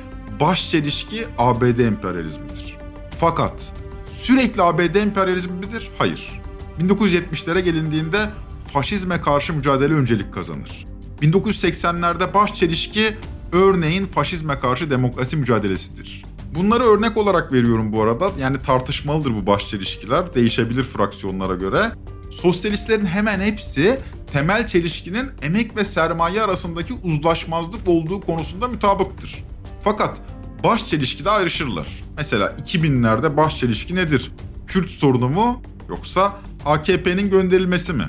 baş 0.40 0.70
çelişki 0.70 1.26
ABD 1.38 1.78
emperyalizmidir. 1.78 2.76
Fakat 3.20 3.72
sürekli 4.10 4.62
ABD 4.62 4.94
emperyalizmi 4.94 5.66
midir? 5.66 5.90
Hayır. 5.98 6.40
1970'lere 6.80 7.60
gelindiğinde 7.60 8.30
faşizme 8.72 9.20
karşı 9.20 9.52
mücadele 9.52 9.94
öncelik 9.94 10.34
kazanır. 10.34 10.86
1980'lerde 11.22 12.34
baş 12.34 12.54
çelişki 12.54 13.16
örneğin 13.52 14.06
faşizme 14.06 14.60
karşı 14.60 14.90
demokrasi 14.90 15.36
mücadelesidir. 15.36 16.24
Bunları 16.54 16.82
örnek 16.82 17.16
olarak 17.16 17.52
veriyorum 17.52 17.92
bu 17.92 18.02
arada. 18.02 18.30
Yani 18.40 18.62
tartışmalıdır 18.62 19.34
bu 19.34 19.46
baş 19.46 19.68
çelişkiler. 19.68 20.34
Değişebilir 20.34 20.82
fraksiyonlara 20.82 21.54
göre. 21.54 21.92
Sosyalistlerin 22.30 23.06
hemen 23.06 23.40
hepsi 23.40 23.98
temel 24.32 24.66
çelişkinin 24.66 25.30
emek 25.42 25.76
ve 25.76 25.84
sermaye 25.84 26.42
arasındaki 26.42 26.94
uzlaşmazlık 26.94 27.88
olduğu 27.88 28.20
konusunda 28.20 28.68
mutabıktır. 28.68 29.44
Fakat 29.84 30.18
baş 30.64 30.86
çelişkide 30.86 31.30
ayrışırlar. 31.30 31.88
Mesela 32.16 32.56
2000'lerde 32.66 33.36
baş 33.36 33.58
çelişki 33.58 33.94
nedir? 33.94 34.32
Kürt 34.66 34.90
sorunu 34.90 35.28
mu 35.28 35.62
yoksa 35.88 36.36
AKP'nin 36.64 37.30
gönderilmesi 37.30 37.92
mi? 37.92 38.04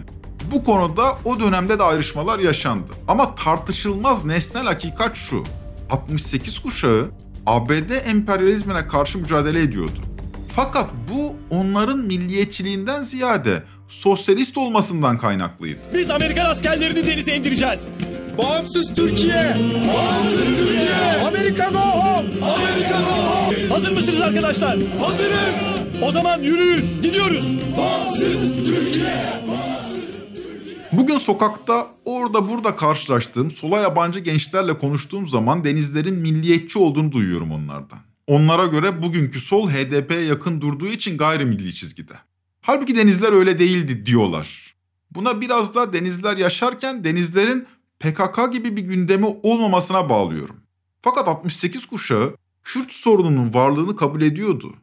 Bu 0.52 0.64
konuda 0.64 1.18
o 1.26 1.40
dönemde 1.40 1.80
de 1.80 1.84
ayrışmalar 1.84 2.40
yaşandı. 2.40 2.92
Ama 3.08 3.36
tartışılmaz 3.36 4.26
nesnel 4.26 4.66
hakikat 4.66 5.16
şu. 5.16 5.44
68 5.90 6.60
kuşağı 6.60 7.12
ABD 7.46 8.06
emperyalizmine 8.06 8.88
karşı 8.88 9.18
mücadele 9.18 9.62
ediyordu. 9.62 10.00
Fakat 10.56 10.90
bu 11.14 11.36
onların 11.56 12.00
milliyetçiliğinden 12.00 13.04
ziyade 13.04 13.64
sosyalist 13.92 14.58
olmasından 14.58 15.18
kaynaklıydı. 15.18 15.80
Biz 15.94 16.10
Amerikan 16.10 16.46
askerlerini 16.46 17.08
denize 17.08 17.36
indireceğiz. 17.36 17.82
Bağımsız 18.38 18.94
Türkiye! 18.94 19.56
Bağımsız 19.96 20.58
Türkiye! 20.58 21.28
Amerika 21.28 21.70
go 21.70 21.80
home! 21.80 22.30
Amerika 22.42 23.00
go 23.00 23.06
home! 23.06 23.68
Hazır 23.70 23.92
mısınız 23.92 24.22
arkadaşlar? 24.22 24.80
Hazırız! 25.00 25.56
O 26.02 26.12
zaman 26.12 26.42
yürüyün, 26.42 27.02
gidiyoruz. 27.02 27.50
Bağımsız 27.78 28.66
Türkiye! 28.66 29.42
Bugün 30.92 31.18
sokakta 31.18 31.88
orada 32.06 32.50
burada 32.50 32.76
karşılaştığım 32.76 33.52
sola 33.52 33.80
yabancı 33.80 34.20
gençlerle 34.20 34.78
konuştuğum 34.78 35.28
zaman 35.28 35.64
denizlerin 35.64 36.16
milliyetçi 36.16 36.80
olduğunu 36.80 37.12
duyuyorum 37.12 37.52
onlardan. 37.52 38.00
Onlara 38.28 38.66
göre 38.66 39.04
bugünkü 39.04 39.40
sol 39.40 39.70
HDP'ye 39.70 40.22
yakın 40.22 40.62
durduğu 40.62 40.88
için 40.88 41.18
gayrimilli 41.18 41.76
çizgide. 41.76 42.14
Halbuki 42.72 42.96
denizler 42.96 43.34
öyle 43.34 43.60
değildi 43.60 44.06
diyorlar. 44.06 44.76
Buna 45.12 45.42
biraz 45.42 45.76
da 45.76 45.94
denizler 45.94 46.38
yaşarken 46.38 47.04
denizlerin 47.04 47.68
PKK 48.00 48.54
gibi 48.54 48.76
bir 48.76 48.82
gündemi 48.82 49.26
olmamasına 49.44 50.10
bağlıyorum. 50.10 50.56
Fakat 51.02 51.28
68 51.28 51.86
kuşağı 51.86 52.36
Kürt 52.64 52.94
sorununun 52.94 53.54
varlığını 53.54 53.96
kabul 53.96 54.22
ediyordu. 54.22 54.76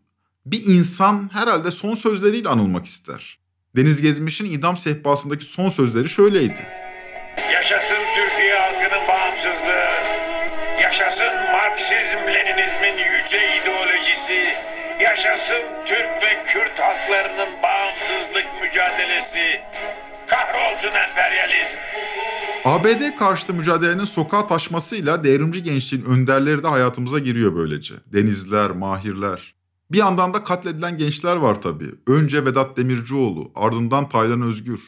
Bir 0.46 0.62
insan 0.66 1.30
herhalde 1.32 1.70
son 1.70 1.94
sözleriyle 1.94 2.48
anılmak 2.48 2.86
ister. 2.86 3.38
Deniz 3.76 4.02
Gezmiş'in 4.02 4.44
idam 4.44 4.76
sehpasındaki 4.76 5.44
son 5.44 5.68
sözleri 5.68 6.08
şöyleydi. 6.08 6.66
Yaşasın 7.52 8.02
Türkiye 8.14 8.58
halkının 8.58 9.08
bağımsızlığı. 9.08 9.88
Yaşasın 10.82 11.34
Marksizm 11.52 12.18
Leninizmin 12.18 13.04
yüce 13.04 13.38
ideolojisi. 13.62 13.77
Yaşasın 15.00 15.62
Türk 15.86 16.22
ve 16.22 16.44
Kürt 16.46 16.80
halklarının 16.80 17.62
bağımsızlık 17.62 18.46
mücadelesi. 18.62 19.60
Kahrolsun 20.26 20.88
emperyalizm. 20.88 21.76
ABD 22.64 23.18
karşıtı 23.18 23.54
mücadelenin 23.54 24.04
sokağa 24.04 24.46
taşmasıyla 24.46 25.24
devrimci 25.24 25.62
gençliğin 25.62 26.04
önderleri 26.04 26.62
de 26.62 26.68
hayatımıza 26.68 27.18
giriyor 27.18 27.56
böylece. 27.56 27.94
Denizler, 28.06 28.70
mahirler. 28.70 29.54
Bir 29.92 29.98
yandan 29.98 30.34
da 30.34 30.44
katledilen 30.44 30.98
gençler 30.98 31.36
var 31.36 31.62
tabii. 31.62 31.90
Önce 32.06 32.44
Vedat 32.44 32.76
Demircioğlu, 32.76 33.52
ardından 33.54 34.08
Taylan 34.08 34.42
Özgür. 34.42 34.80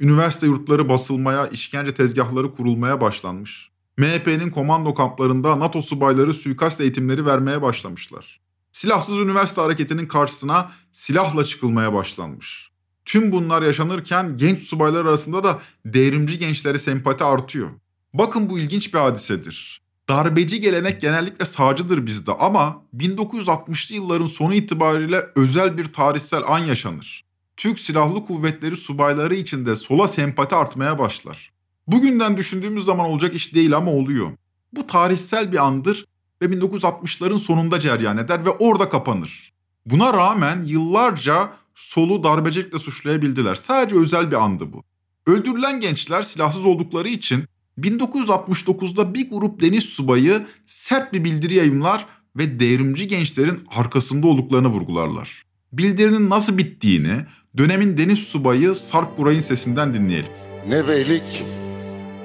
Üniversite 0.00 0.46
yurtları 0.46 0.88
basılmaya, 0.88 1.46
işkence 1.46 1.94
tezgahları 1.94 2.54
kurulmaya 2.54 3.00
başlanmış. 3.00 3.70
MHP'nin 3.96 4.50
komando 4.50 4.94
kamplarında 4.94 5.58
NATO 5.60 5.82
subayları 5.82 6.34
suikast 6.34 6.80
eğitimleri 6.80 7.26
vermeye 7.26 7.62
başlamışlar. 7.62 8.40
Silahsız 8.72 9.14
üniversite 9.14 9.60
hareketinin 9.60 10.06
karşısına 10.06 10.70
silahla 10.92 11.44
çıkılmaya 11.44 11.94
başlanmış. 11.94 12.70
Tüm 13.04 13.32
bunlar 13.32 13.62
yaşanırken 13.62 14.36
genç 14.36 14.62
subaylar 14.62 15.04
arasında 15.04 15.44
da 15.44 15.58
devrimci 15.86 16.38
gençlere 16.38 16.78
sempati 16.78 17.24
artıyor. 17.24 17.70
Bakın 18.14 18.50
bu 18.50 18.58
ilginç 18.58 18.94
bir 18.94 18.98
hadisedir. 18.98 19.82
Darbeci 20.08 20.60
gelenek 20.60 21.00
genellikle 21.00 21.44
sağcıdır 21.44 22.06
bizde 22.06 22.32
ama 22.32 22.82
1960'lı 22.96 23.94
yılların 23.94 24.26
sonu 24.26 24.54
itibariyle 24.54 25.26
özel 25.36 25.78
bir 25.78 25.92
tarihsel 25.92 26.42
an 26.46 26.58
yaşanır. 26.58 27.24
Türk 27.56 27.80
Silahlı 27.80 28.26
Kuvvetleri 28.26 28.76
subayları 28.76 29.34
içinde 29.34 29.76
sola 29.76 30.08
sempati 30.08 30.54
artmaya 30.54 30.98
başlar. 30.98 31.52
Bugünden 31.86 32.36
düşündüğümüz 32.36 32.84
zaman 32.84 33.06
olacak 33.06 33.34
iş 33.34 33.54
değil 33.54 33.76
ama 33.76 33.90
oluyor. 33.90 34.30
Bu 34.72 34.86
tarihsel 34.86 35.52
bir 35.52 35.66
andır 35.66 36.04
ve 36.42 36.46
1960'ların 36.46 37.38
sonunda 37.38 37.80
ceryan 37.80 38.18
eder 38.18 38.46
ve 38.46 38.50
orada 38.50 38.88
kapanır. 38.88 39.52
Buna 39.86 40.12
rağmen 40.12 40.62
yıllarca 40.62 41.52
solu 41.74 42.22
darbecilikle 42.22 42.78
suçlayabildiler. 42.78 43.54
Sadece 43.54 43.96
özel 43.96 44.30
bir 44.30 44.36
andı 44.36 44.72
bu. 44.72 44.82
Öldürülen 45.26 45.80
gençler 45.80 46.22
silahsız 46.22 46.66
oldukları 46.66 47.08
için 47.08 47.44
1969'da 47.78 49.14
bir 49.14 49.30
grup 49.30 49.60
deniz 49.60 49.84
subayı 49.84 50.46
sert 50.66 51.12
bir 51.12 51.24
bildiri 51.24 51.54
yayımlar 51.54 52.06
ve 52.36 52.60
devrimci 52.60 53.08
gençlerin 53.08 53.64
arkasında 53.76 54.26
olduklarını 54.26 54.68
vurgularlar. 54.68 55.42
Bildirinin 55.72 56.30
nasıl 56.30 56.58
bittiğini 56.58 57.16
dönemin 57.56 57.98
deniz 57.98 58.18
subayı 58.18 58.74
Sarp 58.74 59.18
Buray'ın 59.18 59.40
sesinden 59.40 59.94
dinleyelim. 59.94 60.30
Ne 60.68 60.88
beylik 60.88 61.44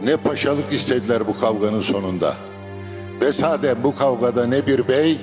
ne 0.04 0.18
paşalık 0.18 0.74
istediler 0.74 1.28
bu 1.28 1.40
kavganın 1.40 1.82
sonunda. 1.82 2.53
Ve 3.22 3.34
sade 3.34 3.84
bu 3.84 3.96
kavgada 3.96 4.48
ne 4.48 4.68
bir 4.68 4.88
bey 4.88 5.22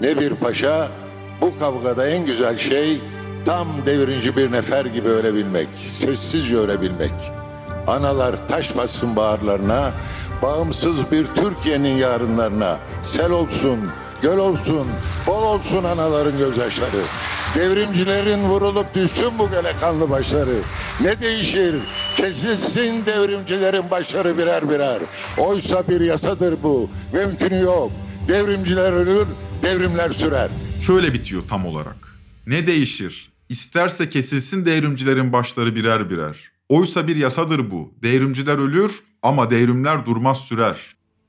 ne 0.00 0.20
bir 0.20 0.34
paşa 0.34 0.88
bu 1.40 1.58
kavgada 1.58 2.08
en 2.08 2.26
güzel 2.26 2.58
şey 2.58 3.00
tam 3.44 3.68
devrimci 3.86 4.36
bir 4.36 4.52
nefer 4.52 4.84
gibi 4.84 5.08
ölebilmek, 5.08 5.68
sessizce 5.74 6.56
ölebilmek. 6.56 7.12
Analar 7.86 8.48
taş 8.48 8.76
bassın 8.76 9.16
bağırlarına, 9.16 9.90
bağımsız 10.42 11.12
bir 11.12 11.26
Türkiye'nin 11.26 11.96
yarınlarına. 11.96 12.78
Sel 13.02 13.30
olsun, 13.30 13.78
göl 14.22 14.38
olsun, 14.38 14.86
bol 15.26 15.42
olsun 15.42 15.84
anaların 15.84 16.38
gözyaşları. 16.38 17.02
Devrimcilerin 17.54 18.42
vurulup 18.42 18.94
düşsün 18.94 19.30
bu 19.38 19.50
göle 19.50 19.72
kanlı 19.80 20.10
başları. 20.10 20.54
Ne 21.00 21.20
değişir? 21.20 21.74
Kesilsin 22.16 23.06
devrimcilerin 23.06 23.90
başları 23.90 24.38
birer 24.38 24.70
birer. 24.70 24.98
Oysa 25.38 25.88
bir 25.88 26.00
yasadır 26.00 26.62
bu. 26.62 26.90
Mümkünü 27.12 27.60
yok. 27.60 27.92
Devrimciler 28.28 28.92
ölür, 28.92 29.26
devrimler 29.62 30.10
sürer. 30.10 30.50
Şöyle 30.86 31.12
bitiyor 31.12 31.42
tam 31.48 31.66
olarak. 31.66 32.18
Ne 32.46 32.66
değişir? 32.66 33.32
İsterse 33.48 34.08
kesilsin 34.08 34.66
devrimcilerin 34.66 35.32
başları 35.32 35.76
birer 35.76 36.10
birer. 36.10 36.36
Oysa 36.68 37.08
bir 37.08 37.16
yasadır 37.16 37.70
bu. 37.70 37.94
Devrimciler 38.02 38.58
ölür 38.58 39.02
ama 39.22 39.50
devrimler 39.50 40.06
durmaz 40.06 40.38
sürer. 40.38 40.76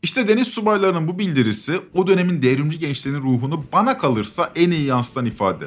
İşte 0.01 0.27
deniz 0.27 0.47
subaylarının 0.47 1.07
bu 1.07 1.19
bildirisi 1.19 1.79
o 1.93 2.07
dönemin 2.07 2.41
devrimci 2.41 2.79
gençliğinin 2.79 3.21
ruhunu 3.21 3.65
bana 3.73 3.97
kalırsa 3.97 4.51
en 4.55 4.71
iyi 4.71 4.85
yansıtan 4.85 5.25
ifade. 5.25 5.65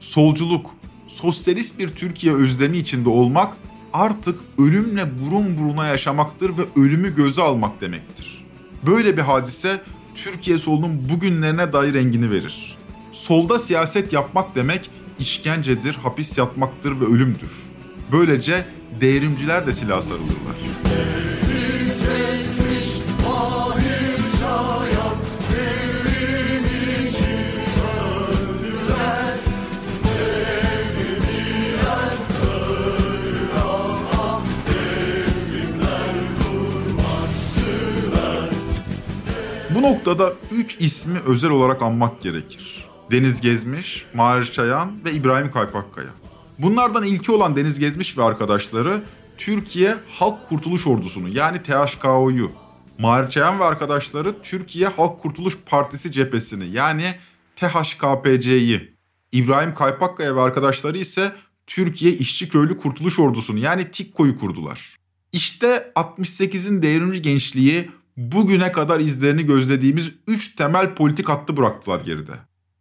Solculuk, 0.00 0.70
sosyalist 1.08 1.78
bir 1.78 1.88
Türkiye 1.88 2.34
özlemi 2.34 2.78
içinde 2.78 3.08
olmak 3.08 3.56
artık 3.92 4.40
ölümle 4.58 5.04
burun 5.20 5.58
buruna 5.58 5.86
yaşamaktır 5.86 6.50
ve 6.58 6.62
ölümü 6.76 7.16
göze 7.16 7.42
almak 7.42 7.80
demektir. 7.80 8.44
Böyle 8.86 9.16
bir 9.16 9.22
hadise 9.22 9.80
Türkiye 10.14 10.58
solunun 10.58 11.08
bugünlerine 11.08 11.72
dair 11.72 11.94
rengini 11.94 12.30
verir. 12.30 12.76
Solda 13.12 13.58
siyaset 13.58 14.12
yapmak 14.12 14.54
demek 14.54 14.90
işkencedir, 15.18 15.94
hapis 15.94 16.38
yatmaktır 16.38 17.00
ve 17.00 17.04
ölümdür. 17.04 17.50
Böylece 18.12 18.64
devrimciler 19.00 19.66
de 19.66 19.72
silah 19.72 20.00
sarılırlar. 20.00 20.56
Bu 39.78 39.82
noktada 39.82 40.32
3 40.52 40.76
ismi 40.80 41.18
özel 41.26 41.50
olarak 41.50 41.82
anmak 41.82 42.22
gerekir. 42.22 42.88
Deniz 43.10 43.40
Gezmiş, 43.40 44.06
Mahir 44.14 44.44
Çayan 44.44 45.04
ve 45.04 45.12
İbrahim 45.12 45.50
Kaypakkaya. 45.50 46.08
Bunlardan 46.58 47.04
ilki 47.04 47.32
olan 47.32 47.56
Deniz 47.56 47.78
Gezmiş 47.78 48.18
ve 48.18 48.22
arkadaşları 48.22 49.02
Türkiye 49.36 49.96
Halk 50.08 50.48
Kurtuluş 50.48 50.86
Ordusu'nu 50.86 51.28
yani 51.28 51.62
THKO'yu, 51.62 52.50
Mahir 52.98 53.30
Çayan 53.30 53.60
ve 53.60 53.64
arkadaşları 53.64 54.42
Türkiye 54.42 54.88
Halk 54.88 55.22
Kurtuluş 55.22 55.58
Partisi 55.66 56.12
cephesini 56.12 56.68
yani 56.68 57.14
THKPC'yi, 57.56 58.94
İbrahim 59.32 59.74
Kaypakkaya 59.74 60.36
ve 60.36 60.40
arkadaşları 60.40 60.98
ise 60.98 61.32
Türkiye 61.66 62.12
İşçi 62.12 62.48
Köylü 62.48 62.76
Kurtuluş 62.76 63.18
Ordusu'nu 63.18 63.58
yani 63.58 63.90
TİKKO'yu 63.90 64.38
kurdular. 64.38 64.96
İşte 65.32 65.92
68'in 65.96 66.82
devrimci 66.82 67.22
gençliği 67.22 67.90
bugüne 68.18 68.72
kadar 68.72 69.00
izlerini 69.00 69.46
gözlediğimiz 69.46 70.10
3 70.26 70.56
temel 70.56 70.94
politik 70.94 71.28
hattı 71.28 71.56
bıraktılar 71.56 72.00
geride. 72.00 72.32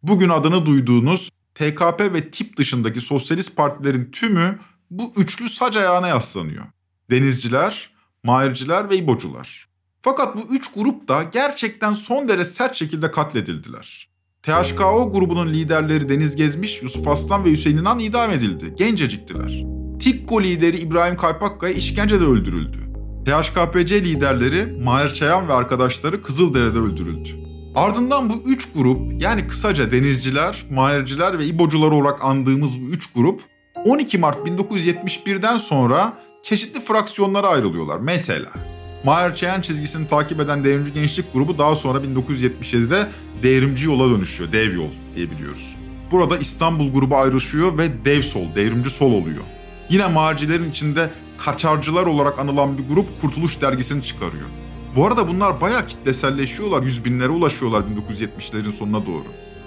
Bugün 0.03 0.29
adını 0.29 0.65
duyduğunuz 0.65 1.29
TKP 1.55 2.01
ve 2.13 2.31
tip 2.31 2.57
dışındaki 2.57 3.01
sosyalist 3.01 3.55
partilerin 3.55 4.11
tümü 4.11 4.59
bu 4.91 5.13
üçlü 5.17 5.49
sac 5.49 5.77
ayağına 5.77 6.07
yaslanıyor. 6.07 6.65
Denizciler, 7.11 7.91
mahirciler 8.23 8.89
ve 8.89 8.97
ibocular. 8.97 9.67
Fakat 10.01 10.35
bu 10.35 10.55
üç 10.55 10.73
grup 10.73 11.07
da 11.07 11.23
gerçekten 11.23 11.93
son 11.93 12.27
derece 12.27 12.49
sert 12.49 12.75
şekilde 12.75 13.11
katledildiler. 13.11 14.09
THKO 14.43 15.13
grubunun 15.13 15.53
liderleri 15.53 16.09
Deniz 16.09 16.35
Gezmiş, 16.35 16.83
Yusuf 16.83 17.07
Aslan 17.07 17.45
ve 17.45 17.51
Hüseyin 17.51 17.77
İnan 17.77 17.99
idam 17.99 18.31
edildi. 18.31 18.75
Genceciktiler. 18.77 19.63
TİKKO 19.99 20.41
lideri 20.41 20.77
İbrahim 20.77 21.17
Kaypakkaya 21.17 21.73
işkencede 21.73 22.23
öldürüldü. 22.23 22.86
THKPC 23.27 24.01
liderleri 24.01 24.65
Mahir 24.65 25.13
Çayan 25.13 25.47
ve 25.47 25.53
arkadaşları 25.53 26.21
Kızıldere'de 26.21 26.77
öldürüldü. 26.77 27.29
Ardından 27.75 28.29
bu 28.29 28.33
üç 28.45 28.67
grup 28.75 29.21
yani 29.21 29.47
kısaca 29.47 29.91
denizciler, 29.91 30.65
mahirciler 30.71 31.39
ve 31.39 31.45
ibocular 31.45 31.91
olarak 31.91 32.25
andığımız 32.25 32.81
bu 32.81 32.85
üç 32.85 33.13
grup 33.13 33.41
12 33.85 34.17
Mart 34.17 34.47
1971'den 34.47 35.57
sonra 35.57 36.17
çeşitli 36.43 36.81
fraksiyonlara 36.81 37.47
ayrılıyorlar. 37.47 37.99
Mesela 37.99 38.49
Mahir 39.03 39.35
Çayan 39.35 39.61
çizgisini 39.61 40.07
takip 40.07 40.39
eden 40.39 40.63
Devrimci 40.63 40.93
Gençlik 40.93 41.33
Grubu 41.33 41.57
daha 41.57 41.75
sonra 41.75 41.99
1977'de 41.99 43.07
Devrimci 43.43 43.85
Yola 43.85 44.15
dönüşüyor. 44.15 44.51
Dev 44.51 44.75
Yol 44.75 44.91
diyebiliyoruz. 45.15 45.75
Burada 46.11 46.37
İstanbul 46.37 46.93
grubu 46.93 47.17
ayrışıyor 47.17 47.77
ve 47.77 48.05
Dev 48.05 48.21
Sol, 48.21 48.45
Devrimci 48.55 48.89
Sol 48.89 49.11
oluyor. 49.11 49.43
Yine 49.89 50.07
mahircilerin 50.07 50.71
içinde 50.71 51.09
kaçarcılar 51.37 52.05
olarak 52.05 52.39
anılan 52.39 52.77
bir 52.77 52.87
grup 52.87 53.21
Kurtuluş 53.21 53.61
Dergisi'ni 53.61 54.03
çıkarıyor. 54.03 54.47
Bu 54.95 55.07
arada 55.07 55.27
bunlar 55.27 55.61
bayağı 55.61 55.87
kitleselleşiyorlar, 55.87 56.83
yüz 56.83 57.05
binlere 57.05 57.29
ulaşıyorlar 57.29 57.83
1970'lerin 57.83 58.71
sonuna 58.71 59.05
doğru. 59.05 59.25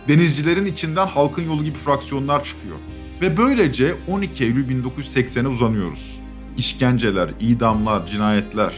Denizcilerin 0.08 0.66
içinden 0.66 1.06
halkın 1.06 1.42
yolu 1.42 1.64
gibi 1.64 1.78
fraksiyonlar 1.78 2.44
çıkıyor. 2.44 2.76
Ve 3.20 3.36
böylece 3.36 3.94
12 4.08 4.44
Eylül 4.44 4.82
1980'e 4.82 5.48
uzanıyoruz. 5.48 6.20
İşkenceler, 6.56 7.30
idamlar, 7.40 8.06
cinayetler. 8.06 8.74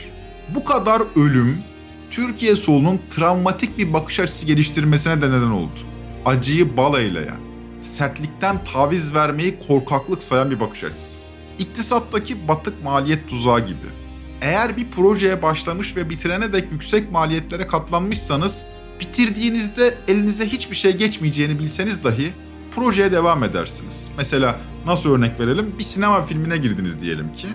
Bu 0.55 0.65
kadar 0.65 1.03
ölüm 1.17 1.59
Türkiye 2.11 2.57
solunun 2.57 3.01
travmatik 3.11 3.79
bir 3.79 3.93
bakış 3.93 4.21
açısı 4.21 4.47
geliştirmesine 4.47 5.23
de 5.23 5.29
neden 5.29 5.51
oldu. 5.51 5.81
Acıyı 6.25 6.77
bal 6.77 7.01
eyleyen, 7.01 7.41
sertlikten 7.83 8.65
taviz 8.73 9.15
vermeyi 9.15 9.59
korkaklık 9.69 10.23
sayan 10.23 10.51
bir 10.51 10.61
bakış 10.61 10.85
açısı. 10.85 11.22
İktisattaki 11.62 12.48
batık 12.48 12.85
maliyet 12.85 13.29
tuzağı 13.29 13.61
gibi. 13.66 13.87
Eğer 14.40 14.77
bir 14.77 14.90
projeye 14.90 15.42
başlamış 15.42 15.96
ve 15.96 16.11
bitirene 16.11 16.53
dek 16.53 16.72
yüksek 16.72 17.12
maliyetlere 17.12 17.66
katlanmışsanız, 17.66 18.62
bitirdiğinizde 19.01 19.94
elinize 20.09 20.46
hiçbir 20.46 20.77
şey 20.77 20.96
geçmeyeceğini 20.96 21.59
bilseniz 21.59 22.05
dahi 22.05 22.33
projeye 22.75 23.12
devam 23.12 23.44
edersiniz. 23.44 24.09
Mesela 24.16 24.61
nasıl 24.87 25.11
örnek 25.11 25.40
verelim? 25.40 25.75
Bir 25.79 25.85
sinema 25.85 26.22
filmine 26.22 26.57
girdiniz 26.57 27.01
diyelim 27.01 27.33
ki. 27.33 27.46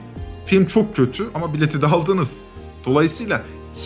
Film 0.46 0.66
çok 0.66 0.96
kötü 0.96 1.28
ama 1.34 1.54
bileti 1.54 1.82
de 1.82 1.88
aldınız. 1.88 2.42
Dolayısıyla 2.86 3.44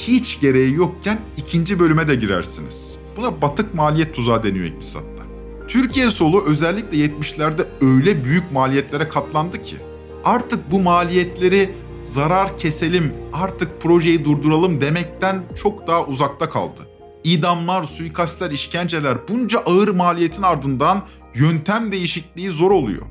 hiç 0.07 0.39
gereği 0.39 0.73
yokken 0.73 1.19
ikinci 1.37 1.79
bölüme 1.79 2.07
de 2.07 2.15
girersiniz. 2.15 2.95
Buna 3.17 3.41
batık 3.41 3.73
maliyet 3.73 4.15
tuzağı 4.15 4.43
deniyor 4.43 4.65
iktisatta. 4.65 5.23
Türkiye 5.67 6.09
solu 6.09 6.43
özellikle 6.45 6.97
70'lerde 6.97 7.65
öyle 7.81 8.25
büyük 8.25 8.51
maliyetlere 8.51 9.09
katlandı 9.09 9.61
ki 9.61 9.77
artık 10.25 10.71
bu 10.71 10.79
maliyetleri 10.79 11.69
zarar 12.05 12.57
keselim, 12.57 13.13
artık 13.33 13.81
projeyi 13.81 14.25
durduralım 14.25 14.81
demekten 14.81 15.43
çok 15.63 15.87
daha 15.87 16.05
uzakta 16.05 16.49
kaldı. 16.49 16.81
İdamlar, 17.23 17.83
suikastler, 17.83 18.51
işkenceler 18.51 19.27
bunca 19.27 19.59
ağır 19.59 19.87
maliyetin 19.87 20.43
ardından 20.43 21.03
yöntem 21.35 21.91
değişikliği 21.91 22.51
zor 22.51 22.71
oluyor. 22.71 23.01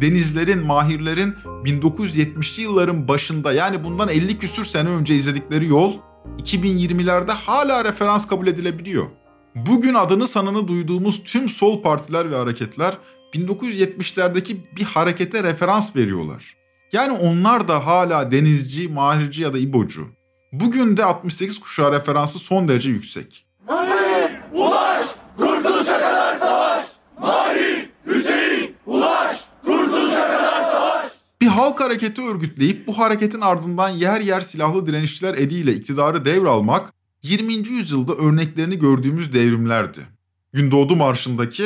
Denizlerin, 0.00 0.66
mahirlerin 0.66 1.34
1970'li 1.44 2.62
yılların 2.62 3.08
başında 3.08 3.52
yani 3.52 3.84
bundan 3.84 4.08
50 4.08 4.38
küsür 4.38 4.64
sene 4.64 4.88
önce 4.88 5.14
izledikleri 5.14 5.66
yol 5.66 5.92
2020'lerde 6.38 7.32
hala 7.32 7.84
referans 7.84 8.26
kabul 8.26 8.46
edilebiliyor. 8.46 9.06
Bugün 9.54 9.94
adını 9.94 10.26
sanını 10.26 10.68
duyduğumuz 10.68 11.22
tüm 11.24 11.48
sol 11.48 11.82
partiler 11.82 12.30
ve 12.30 12.36
hareketler 12.36 12.98
1970'lerdeki 13.36 14.56
bir 14.76 14.84
harekete 14.84 15.42
referans 15.42 15.96
veriyorlar. 15.96 16.56
Yani 16.92 17.12
onlar 17.12 17.68
da 17.68 17.86
hala 17.86 18.32
denizci, 18.32 18.88
mahirci 18.88 19.42
ya 19.42 19.54
da 19.54 19.58
ibocu. 19.58 20.08
Bugün 20.52 20.96
de 20.96 21.04
68 21.04 21.60
kuşağı 21.60 21.92
referansı 21.92 22.38
son 22.38 22.68
derece 22.68 22.90
yüksek. 22.90 23.46
Mahir, 23.68 24.30
ulaş, 24.52 25.06
kurtuluşa 25.36 25.98
kadar 25.98 26.36
savaş. 26.36 26.84
Mahir, 27.20 27.90
Hüseyin, 28.06 28.76
ulaş, 28.86 29.44
kurtuluşa 29.64 30.28
kadar 30.28 30.62
savaş. 30.62 31.12
Bir 31.40 31.46
halk 31.46 31.80
hareketi 31.80 32.22
örgütleyip 32.22 32.86
bu 32.86 32.98
hareketin 32.98 33.40
ardından 33.40 33.88
yer 33.88 34.20
yer 34.20 34.40
silahlı 34.40 34.86
direnişçiler 34.86 35.34
eliyle 35.34 35.72
iktidarı 35.72 36.24
devralmak 36.24 36.92
20. 37.22 37.52
yüzyılda 37.52 38.14
örneklerini 38.14 38.78
gördüğümüz 38.78 39.32
devrimlerdi. 39.32 40.00
Gündoğdu 40.52 40.96
Marşı'ndaki 40.96 41.64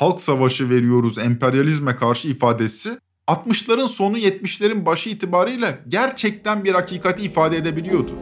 halk 0.00 0.22
savaşı 0.22 0.70
veriyoruz 0.70 1.18
emperyalizme 1.18 1.96
karşı 1.96 2.28
ifadesi 2.28 2.98
60'ların 3.26 3.88
sonu 3.88 4.18
70'lerin 4.18 4.86
başı 4.86 5.10
itibariyle 5.10 5.78
gerçekten 5.88 6.64
bir 6.64 6.72
hakikati 6.72 7.22
ifade 7.22 7.56
edebiliyordu. 7.56 8.12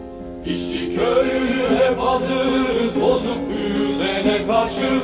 İşçi 0.47 0.79
köylü 0.79 1.77
hep 1.79 1.99
hazırız 1.99 3.01
bozuk 3.01 3.38
düzene 3.49 4.47
karşı. 4.47 5.01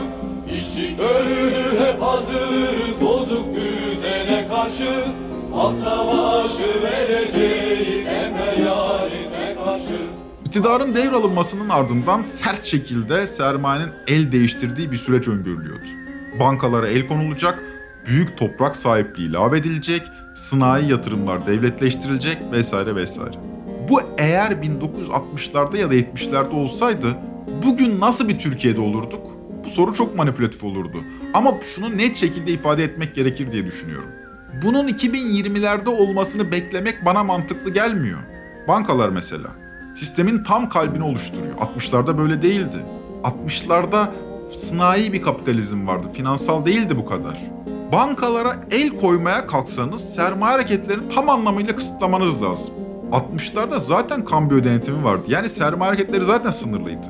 İşçi 0.54 0.96
köylü 0.96 1.80
hep 1.84 2.02
hazırız 2.02 3.00
bozuk 3.00 3.44
düzene 3.54 4.48
karşı. 4.48 5.04
Halk 5.52 5.76
savaşı 5.76 6.82
vereceğiz 6.82 8.06
emperyalizme 8.06 9.56
karşı. 9.64 9.96
İktidarın 10.46 10.94
devralınmasının 10.94 11.68
ardından 11.68 12.24
sert 12.24 12.66
şekilde 12.66 13.26
sermayenin 13.26 13.90
el 14.06 14.32
değiştirdiği 14.32 14.92
bir 14.92 14.96
süreç 14.96 15.28
öngörülüyordu. 15.28 16.03
Bankalara 16.40 16.88
el 16.88 17.06
konulacak, 17.06 17.62
büyük 18.06 18.38
toprak 18.38 18.76
sahipliği 18.76 19.28
ilave 19.28 19.58
edilecek, 19.58 20.02
sınai 20.34 20.90
yatırımlar 20.90 21.46
devletleştirilecek 21.46 22.38
vesaire 22.52 22.96
vesaire. 22.96 23.36
Bu 23.88 24.00
eğer 24.18 24.50
1960'larda 24.50 25.76
ya 25.76 25.90
da 25.90 25.94
70'lerde 25.94 26.54
olsaydı 26.54 27.16
bugün 27.66 28.00
nasıl 28.00 28.28
bir 28.28 28.38
Türkiye'de 28.38 28.80
olurduk? 28.80 29.26
Bu 29.64 29.70
soru 29.70 29.94
çok 29.94 30.16
manipülatif 30.16 30.64
olurdu. 30.64 31.04
Ama 31.34 31.52
şunu 31.74 31.96
net 31.96 32.16
şekilde 32.16 32.52
ifade 32.52 32.84
etmek 32.84 33.14
gerekir 33.14 33.52
diye 33.52 33.66
düşünüyorum. 33.66 34.08
Bunun 34.62 34.88
2020'lerde 34.88 35.88
olmasını 35.88 36.52
beklemek 36.52 37.04
bana 37.04 37.24
mantıklı 37.24 37.70
gelmiyor. 37.70 38.18
Bankalar 38.68 39.08
mesela. 39.08 39.48
Sistemin 39.94 40.44
tam 40.44 40.68
kalbini 40.68 41.04
oluşturuyor. 41.04 41.54
60'larda 41.54 42.18
böyle 42.18 42.42
değildi. 42.42 42.76
60'larda 43.22 44.08
sınai 44.54 45.12
bir 45.12 45.22
kapitalizm 45.22 45.86
vardı. 45.86 46.06
Finansal 46.12 46.66
değildi 46.66 46.98
bu 46.98 47.06
kadar. 47.06 47.40
Bankalara 47.92 48.56
el 48.70 48.88
koymaya 49.00 49.46
kalksanız 49.46 50.14
sermaye 50.14 50.52
hareketlerini 50.52 51.14
tam 51.14 51.28
anlamıyla 51.28 51.76
kısıtlamanız 51.76 52.42
lazım. 52.42 52.74
60'larda 53.12 53.78
zaten 53.78 54.24
kambiyo 54.24 54.64
denetimi 54.64 55.04
vardı. 55.04 55.24
Yani 55.28 55.48
sermaye 55.48 55.92
hareketleri 55.92 56.24
zaten 56.24 56.50
sınırlıydı. 56.50 57.06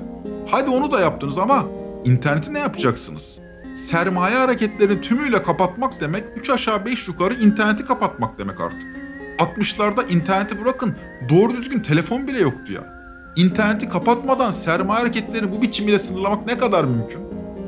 Hadi 0.51 0.71
onu 0.71 0.93
da 0.93 1.01
yaptınız 1.01 1.39
ama 1.39 1.65
interneti 2.05 2.55
ne 2.55 2.59
yapacaksınız? 2.59 3.39
Sermaye 3.77 4.37
hareketlerini 4.37 5.01
tümüyle 5.01 5.43
kapatmak 5.43 6.01
demek 6.01 6.25
3 6.37 6.51
aşağı 6.51 6.87
5 6.87 7.09
yukarı 7.09 7.35
interneti 7.35 7.85
kapatmak 7.85 8.39
demek 8.39 8.61
artık. 8.61 8.97
60'larda 9.39 10.13
interneti 10.13 10.65
bırakın 10.65 10.97
doğru 11.29 11.57
düzgün 11.57 11.81
telefon 11.81 12.27
bile 12.27 12.39
yoktu 12.39 12.73
ya. 12.73 12.94
İnterneti 13.37 13.89
kapatmadan 13.89 14.51
sermaye 14.51 15.01
hareketlerini 15.01 15.53
bu 15.53 15.63
biçimiyle 15.63 15.99
sınırlamak 15.99 16.47
ne 16.47 16.59
kadar 16.59 16.85
mümkün? 16.85 17.21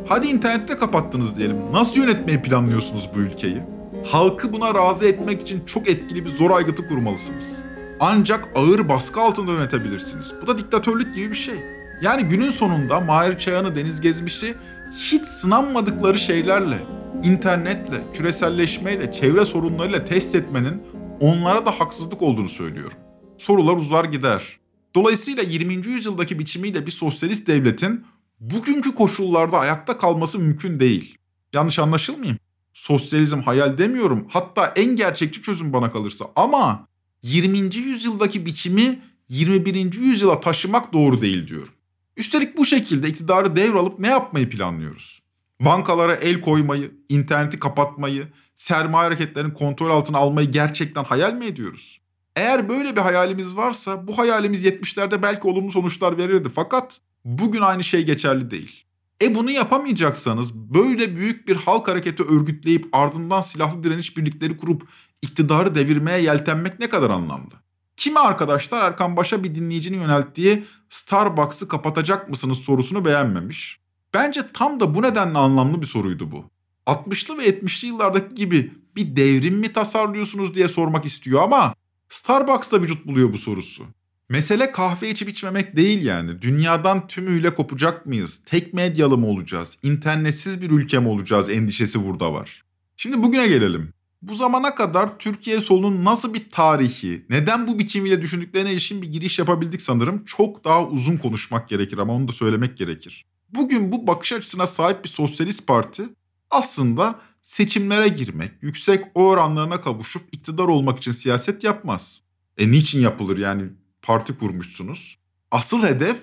Hadi 0.09 0.27
interneti 0.27 0.69
de 0.69 0.79
kapattınız 0.79 1.37
diyelim. 1.37 1.57
Nasıl 1.73 1.97
yönetmeyi 1.97 2.43
planlıyorsunuz 2.43 3.09
bu 3.15 3.19
ülkeyi? 3.19 3.63
Halkı 4.05 4.53
buna 4.53 4.75
razı 4.75 5.07
etmek 5.07 5.43
için 5.43 5.65
çok 5.67 5.89
etkili 5.89 6.25
bir 6.25 6.31
zor 6.31 6.51
aygıtı 6.51 6.89
kurmalısınız. 6.89 7.53
Ancak 8.01 8.49
ağır 8.55 8.89
baskı 8.89 9.21
altında 9.21 9.53
yönetebilirsiniz. 9.53 10.35
Bu 10.43 10.47
da 10.47 10.59
diktatörlük 10.59 11.15
gibi 11.15 11.31
bir 11.31 11.37
şey. 11.37 11.55
Yani 12.03 12.23
günün 12.23 12.51
sonunda 12.51 13.01
Mahir 13.01 13.39
Çayan'ı 13.39 13.77
Deniz 13.77 14.01
Gezmiş'i 14.01 14.55
hiç 14.97 15.27
sınanmadıkları 15.27 16.19
şeylerle, 16.19 16.79
internetle, 17.25 17.97
küreselleşmeyle, 18.15 19.13
çevre 19.13 19.45
sorunlarıyla 19.45 20.05
test 20.05 20.35
etmenin 20.35 20.83
onlara 21.21 21.67
da 21.67 21.71
haksızlık 21.71 22.23
olduğunu 22.23 22.49
söylüyorum. 22.49 22.99
Sorular 23.39 23.77
uzar 23.77 24.05
gider. 24.05 24.66
Dolayısıyla 24.97 25.43
20. 25.43 25.75
yüzyıldaki 25.75 26.39
biçimiyle 26.39 26.87
bir 26.87 26.91
sosyalist 26.91 27.47
devletin 27.47 28.05
bugünkü 28.41 28.95
koşullarda 28.95 29.59
ayakta 29.59 29.99
kalması 29.99 30.39
mümkün 30.39 30.81
değil. 30.81 31.19
Yanlış 31.53 31.79
anlaşılmayayım. 31.79 32.39
Sosyalizm 32.75 33.41
hayal 33.41 33.79
demiyorum. 33.79 34.27
Hatta 34.29 34.73
en 34.77 34.97
gerçekçi 34.97 35.43
çözüm 35.43 35.73
bana 35.73 35.93
kalırsa. 35.93 36.25
Ama 36.37 36.89
20. 37.23 37.59
yüzyıldaki 37.77 38.47
biçimi 38.47 39.03
21. 39.29 39.95
yüzyıla 39.95 40.41
taşımak 40.41 40.93
doğru 40.93 41.23
değil 41.23 41.49
diyorum. 41.49 41.73
Üstelik 42.17 42.57
bu 42.57 42.67
şekilde 42.67 43.09
iktidarı 43.09 43.57
devralıp 43.57 43.99
ne 43.99 44.09
yapmayı 44.09 44.51
planlıyoruz? 44.51 45.23
Bankalara 45.61 46.15
el 46.15 46.41
koymayı, 46.41 46.91
interneti 47.09 47.59
kapatmayı, 47.59 48.29
sermaye 48.55 49.05
hareketlerinin 49.05 49.55
kontrol 49.55 49.91
altına 49.91 50.19
almayı 50.19 50.51
gerçekten 50.51 51.05
hayal 51.05 51.33
mi 51.33 51.45
ediyoruz? 51.45 52.01
Eğer 52.37 52.68
böyle 52.68 52.96
bir 52.96 53.01
hayalimiz 53.01 53.57
varsa 53.57 54.07
bu 54.07 54.18
hayalimiz 54.18 54.64
70'lerde 54.64 55.22
belki 55.22 55.49
olumlu 55.49 55.70
sonuçlar 55.70 56.18
verirdi 56.18 56.49
fakat 56.55 57.01
bugün 57.25 57.61
aynı 57.61 57.85
şey 57.85 58.07
geçerli 58.07 58.51
değil. 58.51 58.85
E 59.22 59.35
bunu 59.35 59.51
yapamayacaksanız 59.51 60.55
böyle 60.55 61.16
büyük 61.16 61.49
bir 61.49 61.57
halk 61.57 61.88
hareketi 61.88 62.22
örgütleyip 62.22 62.88
ardından 62.92 63.40
silahlı 63.40 63.85
direniş 63.85 64.16
birlikleri 64.16 64.57
kurup 64.57 64.88
iktidarı 65.22 65.75
devirmeye 65.75 66.22
yeltenmek 66.22 66.81
ne 66.81 66.88
kadar 66.88 67.11
anlamlı? 67.11 67.55
Kimi 67.96 68.18
arkadaşlar 68.18 68.87
Erkan 68.87 69.16
Baş'a 69.16 69.44
bir 69.44 69.55
dinleyicinin 69.55 70.01
yönelttiği 70.01 70.64
Starbucks'ı 70.90 71.68
kapatacak 71.68 72.31
mısınız 72.31 72.59
sorusunu 72.59 73.05
beğenmemiş. 73.05 73.81
Bence 74.14 74.42
tam 74.55 74.81
da 74.81 74.94
bu 74.94 75.03
nedenle 75.03 75.38
anlamlı 75.38 75.83
bir 75.83 75.87
soruydu 75.87 76.31
bu. 76.31 76.44
60'lı 76.87 77.38
ve 77.38 77.49
70'li 77.49 77.88
yıllardaki 77.88 78.35
gibi 78.35 78.72
bir 78.96 79.16
devrim 79.16 79.59
mi 79.59 79.72
tasarlıyorsunuz 79.72 80.55
diye 80.55 80.68
sormak 80.68 81.05
istiyor 81.05 81.42
ama 81.42 81.75
Starbucks'ta 82.11 82.83
vücut 82.83 83.07
buluyor 83.07 83.33
bu 83.33 83.38
sorusu. 83.38 83.85
Mesele 84.29 84.73
kahve 84.73 85.11
içip 85.11 85.29
içmemek 85.29 85.77
değil 85.77 86.05
yani. 86.05 86.42
Dünyadan 86.42 87.07
tümüyle 87.07 87.55
kopacak 87.55 88.07
mıyız? 88.07 88.42
Tek 88.47 88.75
medyalı 88.75 89.19
mı 89.19 89.27
olacağız? 89.27 89.79
İnternetsiz 89.83 90.62
bir 90.62 90.71
ülke 90.71 90.99
mi 90.99 91.09
olacağız 91.09 91.51
endişesi 91.51 92.07
burada 92.07 92.33
var. 92.33 92.64
Şimdi 92.97 93.23
bugüne 93.23 93.49
gelelim. 93.49 93.92
Bu 94.23 94.35
zamana 94.35 94.75
kadar 94.75 95.19
Türkiye 95.19 95.61
solunun 95.61 96.05
nasıl 96.05 96.35
bir 96.35 96.51
tarihi, 96.51 97.27
neden 97.31 97.66
bu 97.66 97.79
biçimiyle 97.79 98.23
düşündüklerine 98.23 98.73
ilişkin 98.73 99.03
bir 99.03 99.12
giriş 99.12 99.38
yapabildik 99.38 99.83
sanırım. 99.83 100.25
Çok 100.25 100.64
daha 100.64 100.87
uzun 100.87 101.16
konuşmak 101.16 101.69
gerekir 101.69 101.99
ama 101.99 102.12
onu 102.12 102.29
da 102.29 102.33
söylemek 102.33 102.77
gerekir. 102.77 103.25
Bugün 103.49 103.92
bu 103.92 104.07
bakış 104.07 104.33
açısına 104.33 104.66
sahip 104.66 105.05
bir 105.05 105.09
sosyalist 105.09 105.66
parti 105.66 106.03
aslında 106.51 107.21
seçimlere 107.47 108.09
girmek, 108.09 108.53
yüksek 108.63 109.05
oy 109.15 109.27
oranlarına 109.27 109.81
kavuşup 109.81 110.23
iktidar 110.33 110.65
olmak 110.65 110.99
için 110.99 111.13
siyaset 111.13 111.65
yapmaz. 111.65 112.23
E 112.59 112.71
niçin 112.71 113.01
yapılır 113.01 113.39
yani 113.39 113.63
parti 114.03 114.39
kurmuşsunuz? 114.39 115.19
Asıl 115.51 115.83
hedef 115.83 116.17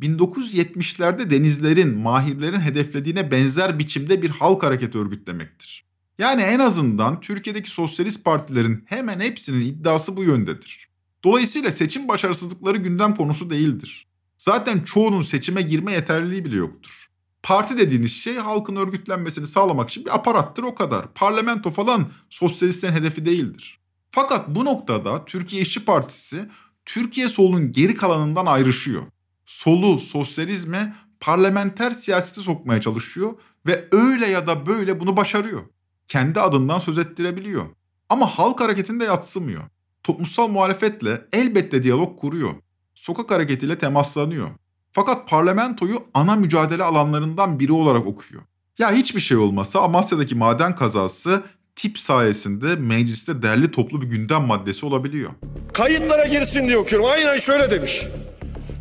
1970'lerde 0.00 1.30
denizlerin, 1.30 1.98
mahirlerin 1.98 2.60
hedeflediğine 2.60 3.30
benzer 3.30 3.78
biçimde 3.78 4.22
bir 4.22 4.30
halk 4.30 4.62
hareketi 4.62 4.98
örgütlemektir. 4.98 5.84
Yani 6.18 6.42
en 6.42 6.58
azından 6.58 7.20
Türkiye'deki 7.20 7.70
sosyalist 7.70 8.24
partilerin 8.24 8.84
hemen 8.86 9.20
hepsinin 9.20 9.66
iddiası 9.66 10.16
bu 10.16 10.24
yöndedir. 10.24 10.88
Dolayısıyla 11.24 11.72
seçim 11.72 12.08
başarısızlıkları 12.08 12.76
gündem 12.76 13.14
konusu 13.14 13.50
değildir. 13.50 14.06
Zaten 14.38 14.80
çoğunun 14.80 15.22
seçime 15.22 15.62
girme 15.62 15.92
yeterliliği 15.92 16.44
bile 16.44 16.56
yoktur. 16.56 17.07
Parti 17.42 17.78
dediğiniz 17.78 18.12
şey 18.12 18.36
halkın 18.36 18.76
örgütlenmesini 18.76 19.46
sağlamak 19.46 19.90
için 19.90 20.04
bir 20.04 20.14
aparattır 20.14 20.62
o 20.62 20.74
kadar. 20.74 21.14
Parlamento 21.14 21.70
falan 21.70 22.08
sosyalistlerin 22.30 22.92
hedefi 22.92 23.26
değildir. 23.26 23.78
Fakat 24.10 24.48
bu 24.48 24.64
noktada 24.64 25.24
Türkiye 25.24 25.62
İşçi 25.62 25.84
Partisi 25.84 26.48
Türkiye 26.84 27.28
solunun 27.28 27.72
geri 27.72 27.94
kalanından 27.94 28.46
ayrışıyor. 28.46 29.02
Solu, 29.46 29.98
sosyalizme, 29.98 30.96
parlamenter 31.20 31.90
siyasete 31.90 32.40
sokmaya 32.40 32.80
çalışıyor 32.80 33.32
ve 33.66 33.88
öyle 33.92 34.26
ya 34.26 34.46
da 34.46 34.66
böyle 34.66 35.00
bunu 35.00 35.16
başarıyor. 35.16 35.62
Kendi 36.06 36.40
adından 36.40 36.78
söz 36.78 36.98
ettirebiliyor. 36.98 37.66
Ama 38.08 38.26
halk 38.26 38.60
hareketinde 38.60 39.04
yatsımıyor. 39.04 39.62
Toplumsal 40.02 40.48
muhalefetle 40.48 41.24
elbette 41.32 41.82
diyalog 41.82 42.20
kuruyor. 42.20 42.54
Sokak 42.94 43.30
hareketiyle 43.30 43.78
temaslanıyor. 43.78 44.48
Fakat 44.92 45.28
parlamentoyu 45.28 46.02
ana 46.14 46.36
mücadele 46.36 46.84
alanlarından 46.84 47.60
biri 47.60 47.72
olarak 47.72 48.06
okuyor. 48.06 48.42
Ya 48.78 48.92
hiçbir 48.92 49.20
şey 49.20 49.36
olmasa 49.36 49.80
Amasya'daki 49.80 50.34
maden 50.34 50.74
kazası 50.74 51.42
tip 51.76 51.98
sayesinde 51.98 52.76
mecliste 52.76 53.42
derli 53.42 53.70
toplu 53.70 54.02
bir 54.02 54.06
gündem 54.06 54.42
maddesi 54.42 54.86
olabiliyor. 54.86 55.30
Kayıtlara 55.72 56.26
girsin 56.26 56.68
diye 56.68 56.78
okuyorum. 56.78 57.06
Aynen 57.10 57.38
şöyle 57.38 57.70
demiş. 57.70 58.02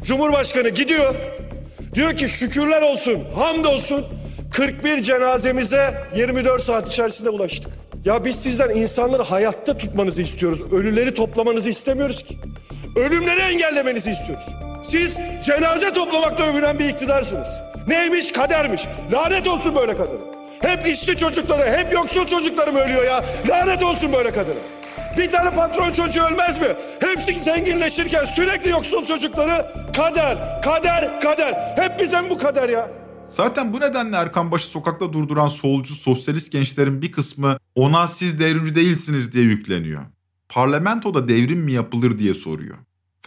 Cumhurbaşkanı 0.04 0.70
gidiyor. 0.70 1.16
Diyor 1.96 2.18
ki 2.18 2.30
şükürler 2.30 2.82
olsun, 2.82 3.20
hamdolsun. 3.36 4.06
41 4.52 5.04
cenazemize 5.04 6.08
24 6.16 6.64
saat 6.64 6.92
içerisinde 6.92 7.30
ulaştık. 7.30 7.72
Ya 8.06 8.26
biz 8.26 8.36
sizden 8.36 8.70
insanları 8.70 9.24
hayatta 9.24 9.78
tutmanızı 9.78 10.22
istiyoruz. 10.22 10.62
Ölüleri 10.74 11.14
toplamanızı 11.14 11.70
istemiyoruz 11.70 12.24
ki. 12.24 12.38
Ölümleri 12.96 13.40
engellemenizi 13.40 14.12
istiyoruz. 14.12 14.46
Siz 14.90 15.18
cenaze 15.46 15.94
toplamakta 15.94 16.44
övünen 16.44 16.80
bir 16.80 16.86
iktidarsınız. 16.90 17.48
Neymiş? 17.88 18.32
Kadermiş. 18.32 18.82
Lanet 19.12 19.48
olsun 19.48 19.76
böyle 19.76 19.98
kadın. 19.98 20.20
Hep 20.60 20.88
işçi 20.88 21.18
çocukları, 21.18 21.78
hep 21.78 21.94
yoksul 21.94 22.28
çocukları 22.28 22.74
mı 22.74 22.80
ölüyor 22.80 23.04
ya? 23.04 23.26
Lanet 23.50 23.84
olsun 23.84 24.14
böyle 24.14 24.32
kadına. 24.32 24.60
Bir 25.18 25.32
tane 25.32 25.56
patron 25.56 25.92
çocuğu 25.92 26.24
ölmez 26.24 26.62
mi? 26.62 26.68
Hepsi 27.00 27.40
zenginleşirken 27.40 28.26
sürekli 28.26 28.70
yoksul 28.70 29.06
çocukları 29.06 29.66
kader, 29.96 30.62
kader, 30.62 31.22
kader. 31.22 31.74
Hep 31.76 32.00
bize 32.00 32.30
bu 32.30 32.38
kader 32.38 32.70
ya? 32.70 32.92
Zaten 33.30 33.74
bu 33.74 33.80
nedenle 33.80 34.16
Erkan 34.16 34.52
Baş'ı 34.52 34.68
sokakta 34.68 35.14
durduran 35.14 35.48
solcu 35.48 35.96
sosyalist 35.96 36.52
gençlerin 36.52 37.02
bir 37.02 37.12
kısmı 37.12 37.58
ona 37.76 38.08
siz 38.08 38.40
devrimci 38.40 38.76
değilsiniz 38.76 39.34
diye 39.34 39.44
yükleniyor. 39.44 40.02
Parlamentoda 40.50 41.28
devrim 41.28 41.60
mi 41.60 41.72
yapılır 41.72 42.20
diye 42.20 42.34
soruyor. 42.34 42.78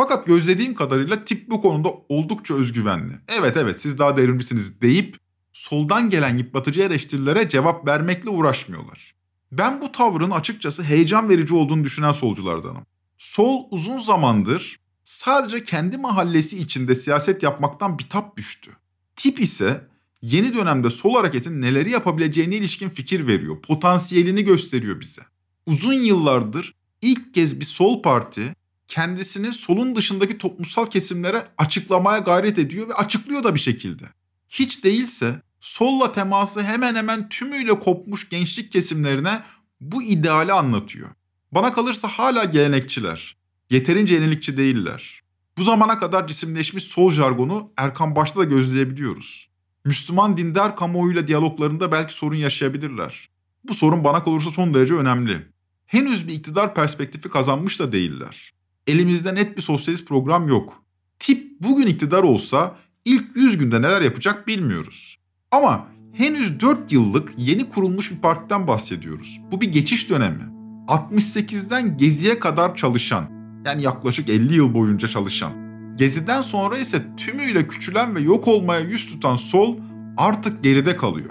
Fakat 0.01 0.27
gözlediğim 0.27 0.75
kadarıyla 0.75 1.25
tip 1.25 1.51
bu 1.51 1.63
konuda 1.63 1.89
oldukça 2.09 2.55
özgüvenli. 2.55 3.13
Evet 3.39 3.57
evet 3.57 3.81
siz 3.81 3.99
daha 3.99 4.17
devrimcisiniz 4.17 4.81
deyip 4.81 5.17
soldan 5.53 6.11
gelen 6.11 6.37
yıpratıcı 6.37 6.83
eleştirilere 6.83 7.49
cevap 7.49 7.87
vermekle 7.87 8.31
uğraşmıyorlar. 8.31 9.15
Ben 9.53 9.81
bu 9.81 9.93
tavrın 9.93 10.31
açıkçası 10.31 10.83
heyecan 10.83 11.29
verici 11.29 11.55
olduğunu 11.55 11.85
düşünen 11.85 12.13
solculardanım. 12.13 12.87
Sol 13.19 13.65
uzun 13.71 13.99
zamandır 13.99 14.81
sadece 15.05 15.63
kendi 15.63 15.99
mahallesi 15.99 16.59
içinde 16.59 16.95
siyaset 16.95 17.43
yapmaktan 17.43 17.99
bitap 17.99 18.37
düştü. 18.37 18.71
Tip 19.17 19.41
ise 19.41 19.89
yeni 20.23 20.55
dönemde 20.55 20.91
sol 20.91 21.15
hareketin 21.15 21.61
neleri 21.61 21.91
yapabileceğine 21.91 22.57
ilişkin 22.57 22.89
fikir 22.89 23.27
veriyor, 23.27 23.63
potansiyelini 23.63 24.45
gösteriyor 24.45 25.01
bize. 25.01 25.23
Uzun 25.67 25.93
yıllardır 25.93 26.75
ilk 27.03 27.35
kez 27.35 27.61
bir 27.61 27.65
sol 27.65 28.03
parti 28.03 28.55
kendisini 28.91 29.53
solun 29.53 29.97
dışındaki 29.97 30.39
toplumsal 30.39 30.87
kesimlere 30.87 31.49
açıklamaya 31.59 32.19
gayret 32.19 32.59
ediyor 32.59 32.89
ve 32.89 32.95
açıklıyor 32.95 33.45
da 33.45 33.55
bir 33.55 33.61
şekilde. 33.61 34.05
Hiç 34.49 34.85
değilse 34.85 35.43
solla 35.61 36.13
teması 36.13 36.63
hemen 36.63 36.95
hemen 36.95 37.29
tümüyle 37.29 37.79
kopmuş 37.79 38.29
gençlik 38.29 38.73
kesimlerine 38.73 39.43
bu 39.81 40.03
ideali 40.03 40.53
anlatıyor. 40.53 41.09
Bana 41.53 41.73
kalırsa 41.73 42.09
hala 42.09 42.45
gelenekçiler. 42.45 43.37
Yeterince 43.71 44.15
yenilikçi 44.15 44.57
değiller. 44.57 45.21
Bu 45.59 45.63
zamana 45.63 45.99
kadar 45.99 46.27
cisimleşmiş 46.27 46.85
sol 46.85 47.13
jargonu 47.13 47.73
Erkan 47.77 48.17
Baş'ta 48.17 48.41
da 48.41 48.45
gözleyebiliyoruz. 48.45 49.49
Müslüman 49.85 50.37
dindar 50.37 50.77
kamuoyuyla 50.77 51.29
diyaloglarında 51.29 51.93
belki 51.93 52.15
sorun 52.15 52.37
yaşayabilirler. 52.37 53.29
Bu 53.65 53.75
sorun 53.75 54.05
bana 54.05 54.25
kalırsa 54.25 54.51
son 54.51 54.75
derece 54.75 54.95
önemli. 54.95 55.47
Henüz 55.87 56.29
bir 56.29 56.33
iktidar 56.33 56.75
perspektifi 56.75 57.29
kazanmış 57.29 57.81
da 57.81 57.93
değiller. 57.93 58.60
Elimizde 58.87 59.35
net 59.35 59.57
bir 59.57 59.63
sosyalist 59.63 60.09
program 60.09 60.49
yok. 60.49 60.83
Tip 61.19 61.61
bugün 61.61 61.87
iktidar 61.87 62.23
olsa 62.23 62.77
ilk 63.05 63.37
100 63.37 63.59
günde 63.59 63.83
neler 63.83 64.03
yapacak 64.03 64.49
bilmiyoruz. 64.49 65.19
Ama 65.51 65.87
henüz 66.13 66.61
4 66.61 66.93
yıllık 66.93 67.33
yeni 67.37 67.69
kurulmuş 67.69 68.11
bir 68.11 68.17
partiden 68.17 68.67
bahsediyoruz. 68.67 69.41
Bu 69.53 69.61
bir 69.61 69.73
geçiş 69.73 70.11
dönemi. 70.11 70.51
68'den 70.89 71.97
Gezi'ye 71.97 72.39
kadar 72.39 72.77
çalışan, 72.77 73.31
yani 73.67 73.83
yaklaşık 73.83 74.29
50 74.29 74.55
yıl 74.55 74.75
boyunca 74.75 75.09
çalışan, 75.09 75.53
Gezi'den 75.97 76.43
sonra 76.43 76.79
ise 76.79 77.17
tümüyle 77.17 77.67
küçülen 77.67 78.15
ve 78.15 78.21
yok 78.21 78.49
olmaya 78.49 78.81
yüz 78.81 79.07
tutan 79.07 79.37
sol 79.37 79.77
artık 80.17 80.65
geride 80.65 80.97
kalıyor. 80.97 81.31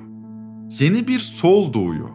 Yeni 0.80 1.08
bir 1.08 1.20
sol 1.20 1.74
doğuyor. 1.74 2.10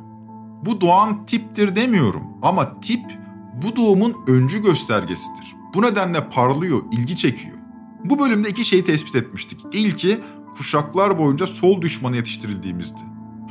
Bu 0.67 0.81
doğan 0.81 1.27
tiptir 1.27 1.77
demiyorum 1.77 2.23
ama 2.43 2.81
tip 2.81 3.24
bu 3.63 3.77
doğumun 3.77 4.17
öncü 4.27 4.63
göstergesidir. 4.63 5.57
Bu 5.75 5.83
nedenle 5.83 6.29
parlıyor, 6.29 6.83
ilgi 6.93 7.17
çekiyor. 7.17 7.57
Bu 8.05 8.19
bölümde 8.19 8.49
iki 8.49 8.65
şeyi 8.65 8.85
tespit 8.85 9.15
etmiştik. 9.15 9.61
İlki 9.73 10.21
kuşaklar 10.57 11.19
boyunca 11.19 11.47
sol 11.47 11.83
düşmanı 11.83 12.17
yetiştirildiğimizdi. 12.17 13.01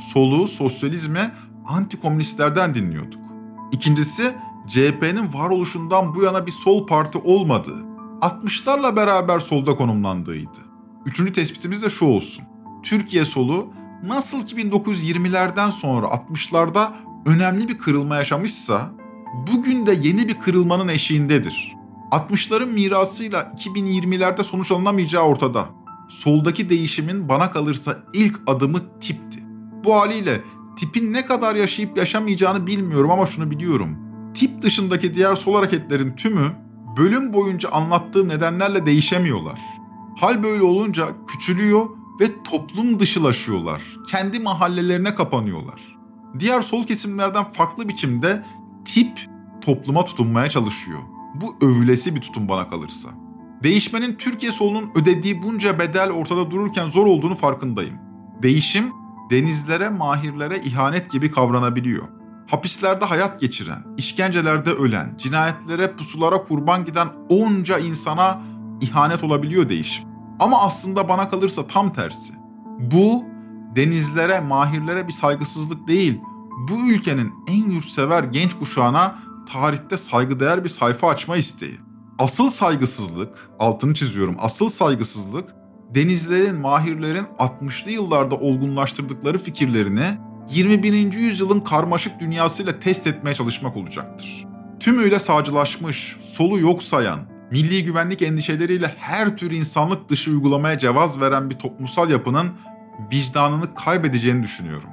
Solu, 0.00 0.48
sosyalizme, 0.48 1.34
antikomünistlerden 1.66 2.74
dinliyorduk. 2.74 3.20
İkincisi 3.72 4.34
CHP'nin 4.68 5.32
varoluşundan 5.34 6.14
bu 6.14 6.22
yana 6.22 6.46
bir 6.46 6.52
sol 6.52 6.86
parti 6.86 7.18
olmadığı, 7.18 7.84
60'larla 8.20 8.96
beraber 8.96 9.38
solda 9.38 9.76
konumlandığıydı. 9.76 10.58
Üçüncü 11.06 11.32
tespitimiz 11.32 11.82
de 11.82 11.90
şu 11.90 12.04
olsun. 12.04 12.44
Türkiye 12.82 13.24
solu 13.24 13.66
nasıl 14.02 14.46
ki 14.46 14.56
1920'lerden 14.56 15.70
sonra 15.70 16.06
60'larda 16.06 16.92
önemli 17.26 17.68
bir 17.68 17.78
kırılma 17.78 18.16
yaşamışsa, 18.16 18.90
bugün 19.52 19.86
de 19.86 19.94
yeni 20.02 20.28
bir 20.28 20.38
kırılmanın 20.38 20.88
eşiğindedir. 20.88 21.74
60'ların 22.10 22.72
mirasıyla 22.72 23.54
2020'lerde 23.58 24.42
sonuç 24.44 24.72
alınamayacağı 24.72 25.22
ortada. 25.22 25.68
Soldaki 26.08 26.70
değişimin 26.70 27.28
bana 27.28 27.50
kalırsa 27.50 27.98
ilk 28.12 28.40
adımı 28.46 29.00
tipti. 29.00 29.44
Bu 29.84 29.94
haliyle 29.94 30.40
tipin 30.76 31.12
ne 31.12 31.26
kadar 31.26 31.54
yaşayıp 31.54 31.98
yaşamayacağını 31.98 32.66
bilmiyorum 32.66 33.10
ama 33.10 33.26
şunu 33.26 33.50
biliyorum. 33.50 33.96
Tip 34.34 34.62
dışındaki 34.62 35.14
diğer 35.14 35.36
sol 35.36 35.54
hareketlerin 35.54 36.16
tümü 36.16 36.52
bölüm 36.96 37.32
boyunca 37.32 37.70
anlattığım 37.70 38.28
nedenlerle 38.28 38.86
değişemiyorlar. 38.86 39.60
Hal 40.20 40.42
böyle 40.42 40.62
olunca 40.62 41.08
küçülüyor 41.26 41.86
ve 42.20 42.42
toplum 42.44 43.00
dışılaşıyorlar. 43.00 43.82
Kendi 44.10 44.40
mahallelerine 44.40 45.14
kapanıyorlar. 45.14 45.80
Diğer 46.38 46.62
sol 46.62 46.86
kesimlerden 46.86 47.44
farklı 47.52 47.88
biçimde 47.88 48.44
tip 48.84 49.28
topluma 49.60 50.04
tutunmaya 50.04 50.50
çalışıyor. 50.50 50.98
Bu 51.34 51.66
övülesi 51.66 52.16
bir 52.16 52.20
tutum 52.20 52.48
bana 52.48 52.70
kalırsa. 52.70 53.08
Değişmenin 53.62 54.14
Türkiye 54.14 54.52
solunun 54.52 54.90
ödediği 54.94 55.42
bunca 55.42 55.78
bedel 55.78 56.10
ortada 56.10 56.50
dururken 56.50 56.88
zor 56.88 57.06
olduğunu 57.06 57.34
farkındayım. 57.34 57.94
Değişim 58.42 58.92
denizlere, 59.30 59.88
mahirlere 59.88 60.60
ihanet 60.60 61.10
gibi 61.10 61.30
kavranabiliyor. 61.30 62.08
Hapislerde 62.46 63.04
hayat 63.04 63.40
geçiren, 63.40 63.84
işkencelerde 63.96 64.70
ölen, 64.70 65.14
cinayetlere, 65.18 65.92
pusulara 65.96 66.44
kurban 66.44 66.84
giden 66.84 67.08
onca 67.28 67.78
insana 67.78 68.42
ihanet 68.80 69.24
olabiliyor 69.24 69.68
değişim. 69.68 70.08
Ama 70.40 70.62
aslında 70.62 71.08
bana 71.08 71.28
kalırsa 71.28 71.66
tam 71.66 71.92
tersi. 71.92 72.32
Bu 72.80 73.24
denizlere, 73.76 74.40
mahirlere 74.40 75.08
bir 75.08 75.12
saygısızlık 75.12 75.88
değil, 75.88 76.20
bu 76.68 76.86
ülkenin 76.86 77.32
en 77.48 77.70
yurtsever 77.70 78.24
genç 78.24 78.54
kuşağına 78.58 79.18
tarihte 79.52 79.96
saygıdeğer 79.96 80.64
bir 80.64 80.68
sayfa 80.68 81.08
açma 81.08 81.36
isteği. 81.36 81.78
Asıl 82.18 82.50
saygısızlık, 82.50 83.50
altını 83.58 83.94
çiziyorum, 83.94 84.36
asıl 84.38 84.68
saygısızlık 84.68 85.54
denizlerin, 85.94 86.56
mahirlerin 86.56 87.24
60'lı 87.38 87.90
yıllarda 87.90 88.34
olgunlaştırdıkları 88.34 89.38
fikirlerini 89.38 90.18
21. 90.50 91.12
yüzyılın 91.12 91.60
karmaşık 91.60 92.20
dünyasıyla 92.20 92.80
test 92.80 93.06
etmeye 93.06 93.34
çalışmak 93.34 93.76
olacaktır. 93.76 94.46
Tümüyle 94.80 95.18
sağcılaşmış, 95.18 96.16
solu 96.22 96.58
yok 96.58 96.82
sayan, 96.82 97.20
milli 97.50 97.84
güvenlik 97.84 98.22
endişeleriyle 98.22 98.94
her 98.98 99.36
tür 99.36 99.50
insanlık 99.50 100.08
dışı 100.08 100.30
uygulamaya 100.30 100.78
cevaz 100.78 101.20
veren 101.20 101.50
bir 101.50 101.58
toplumsal 101.58 102.10
yapının 102.10 102.52
vicdanını 103.12 103.74
kaybedeceğini 103.74 104.42
düşünüyorum. 104.42 104.90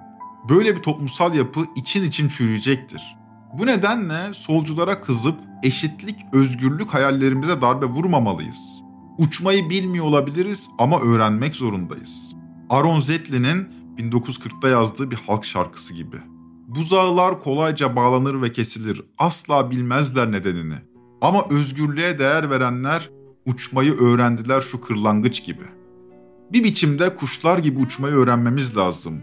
Böyle 0.49 0.75
bir 0.75 0.81
toplumsal 0.81 1.35
yapı 1.35 1.65
için 1.75 2.03
için 2.03 2.27
çürüyecektir. 2.27 3.17
Bu 3.53 3.65
nedenle 3.65 4.33
solculara 4.33 5.01
kızıp 5.01 5.35
eşitlik, 5.63 6.19
özgürlük 6.33 6.93
hayallerimize 6.93 7.61
darbe 7.61 7.85
vurmamalıyız. 7.85 8.81
Uçmayı 9.17 9.69
bilmiyor 9.69 10.05
olabiliriz 10.05 10.69
ama 10.77 10.99
öğrenmek 11.01 11.55
zorundayız. 11.55 12.35
Aaron 12.69 12.99
Zetlin'in 12.99 13.67
1940'da 13.97 14.69
yazdığı 14.69 15.11
bir 15.11 15.15
halk 15.15 15.45
şarkısı 15.45 15.93
gibi. 15.93 16.17
Buzağılar 16.67 17.43
kolayca 17.43 17.95
bağlanır 17.95 18.41
ve 18.41 18.51
kesilir. 18.51 19.01
Asla 19.17 19.71
bilmezler 19.71 20.31
nedenini. 20.31 20.75
Ama 21.21 21.45
özgürlüğe 21.49 22.19
değer 22.19 22.49
verenler 22.49 23.09
uçmayı 23.45 23.97
öğrendiler 23.97 24.61
şu 24.61 24.81
kırlangıç 24.81 25.45
gibi. 25.45 25.63
Bir 26.51 26.63
biçimde 26.63 27.15
kuşlar 27.15 27.57
gibi 27.57 27.79
uçmayı 27.79 28.15
öğrenmemiz 28.15 28.77
lazım. 28.77 29.21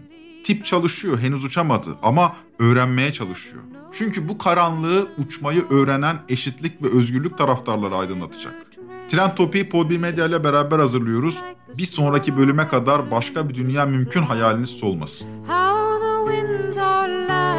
Tip 0.49 0.65
çalışıyor, 0.65 1.19
henüz 1.19 1.43
uçamadı 1.43 1.97
ama 2.03 2.35
öğrenmeye 2.59 3.13
çalışıyor. 3.13 3.63
Çünkü 3.93 4.29
bu 4.29 4.37
karanlığı 4.37 5.07
uçmayı 5.17 5.65
öğrenen 5.69 6.17
eşitlik 6.29 6.83
ve 6.83 6.87
özgürlük 6.97 7.37
taraftarları 7.37 7.95
aydınlatacak. 7.95 8.53
Trend 9.09 9.31
Topi'yi 9.35 9.69
Podbi 9.69 9.99
Medya 9.99 10.25
ile 10.25 10.43
beraber 10.43 10.79
hazırlıyoruz. 10.79 11.37
Bir 11.77 11.85
sonraki 11.85 12.37
bölüme 12.37 12.67
kadar 12.67 13.11
başka 13.11 13.49
bir 13.49 13.55
dünya 13.55 13.85
mümkün 13.85 14.21
hayaliniz 14.21 14.69
solmasın. 14.69 15.27
How 15.47 15.99
the 15.99 16.35
winds 16.35 16.77
are 16.77 17.58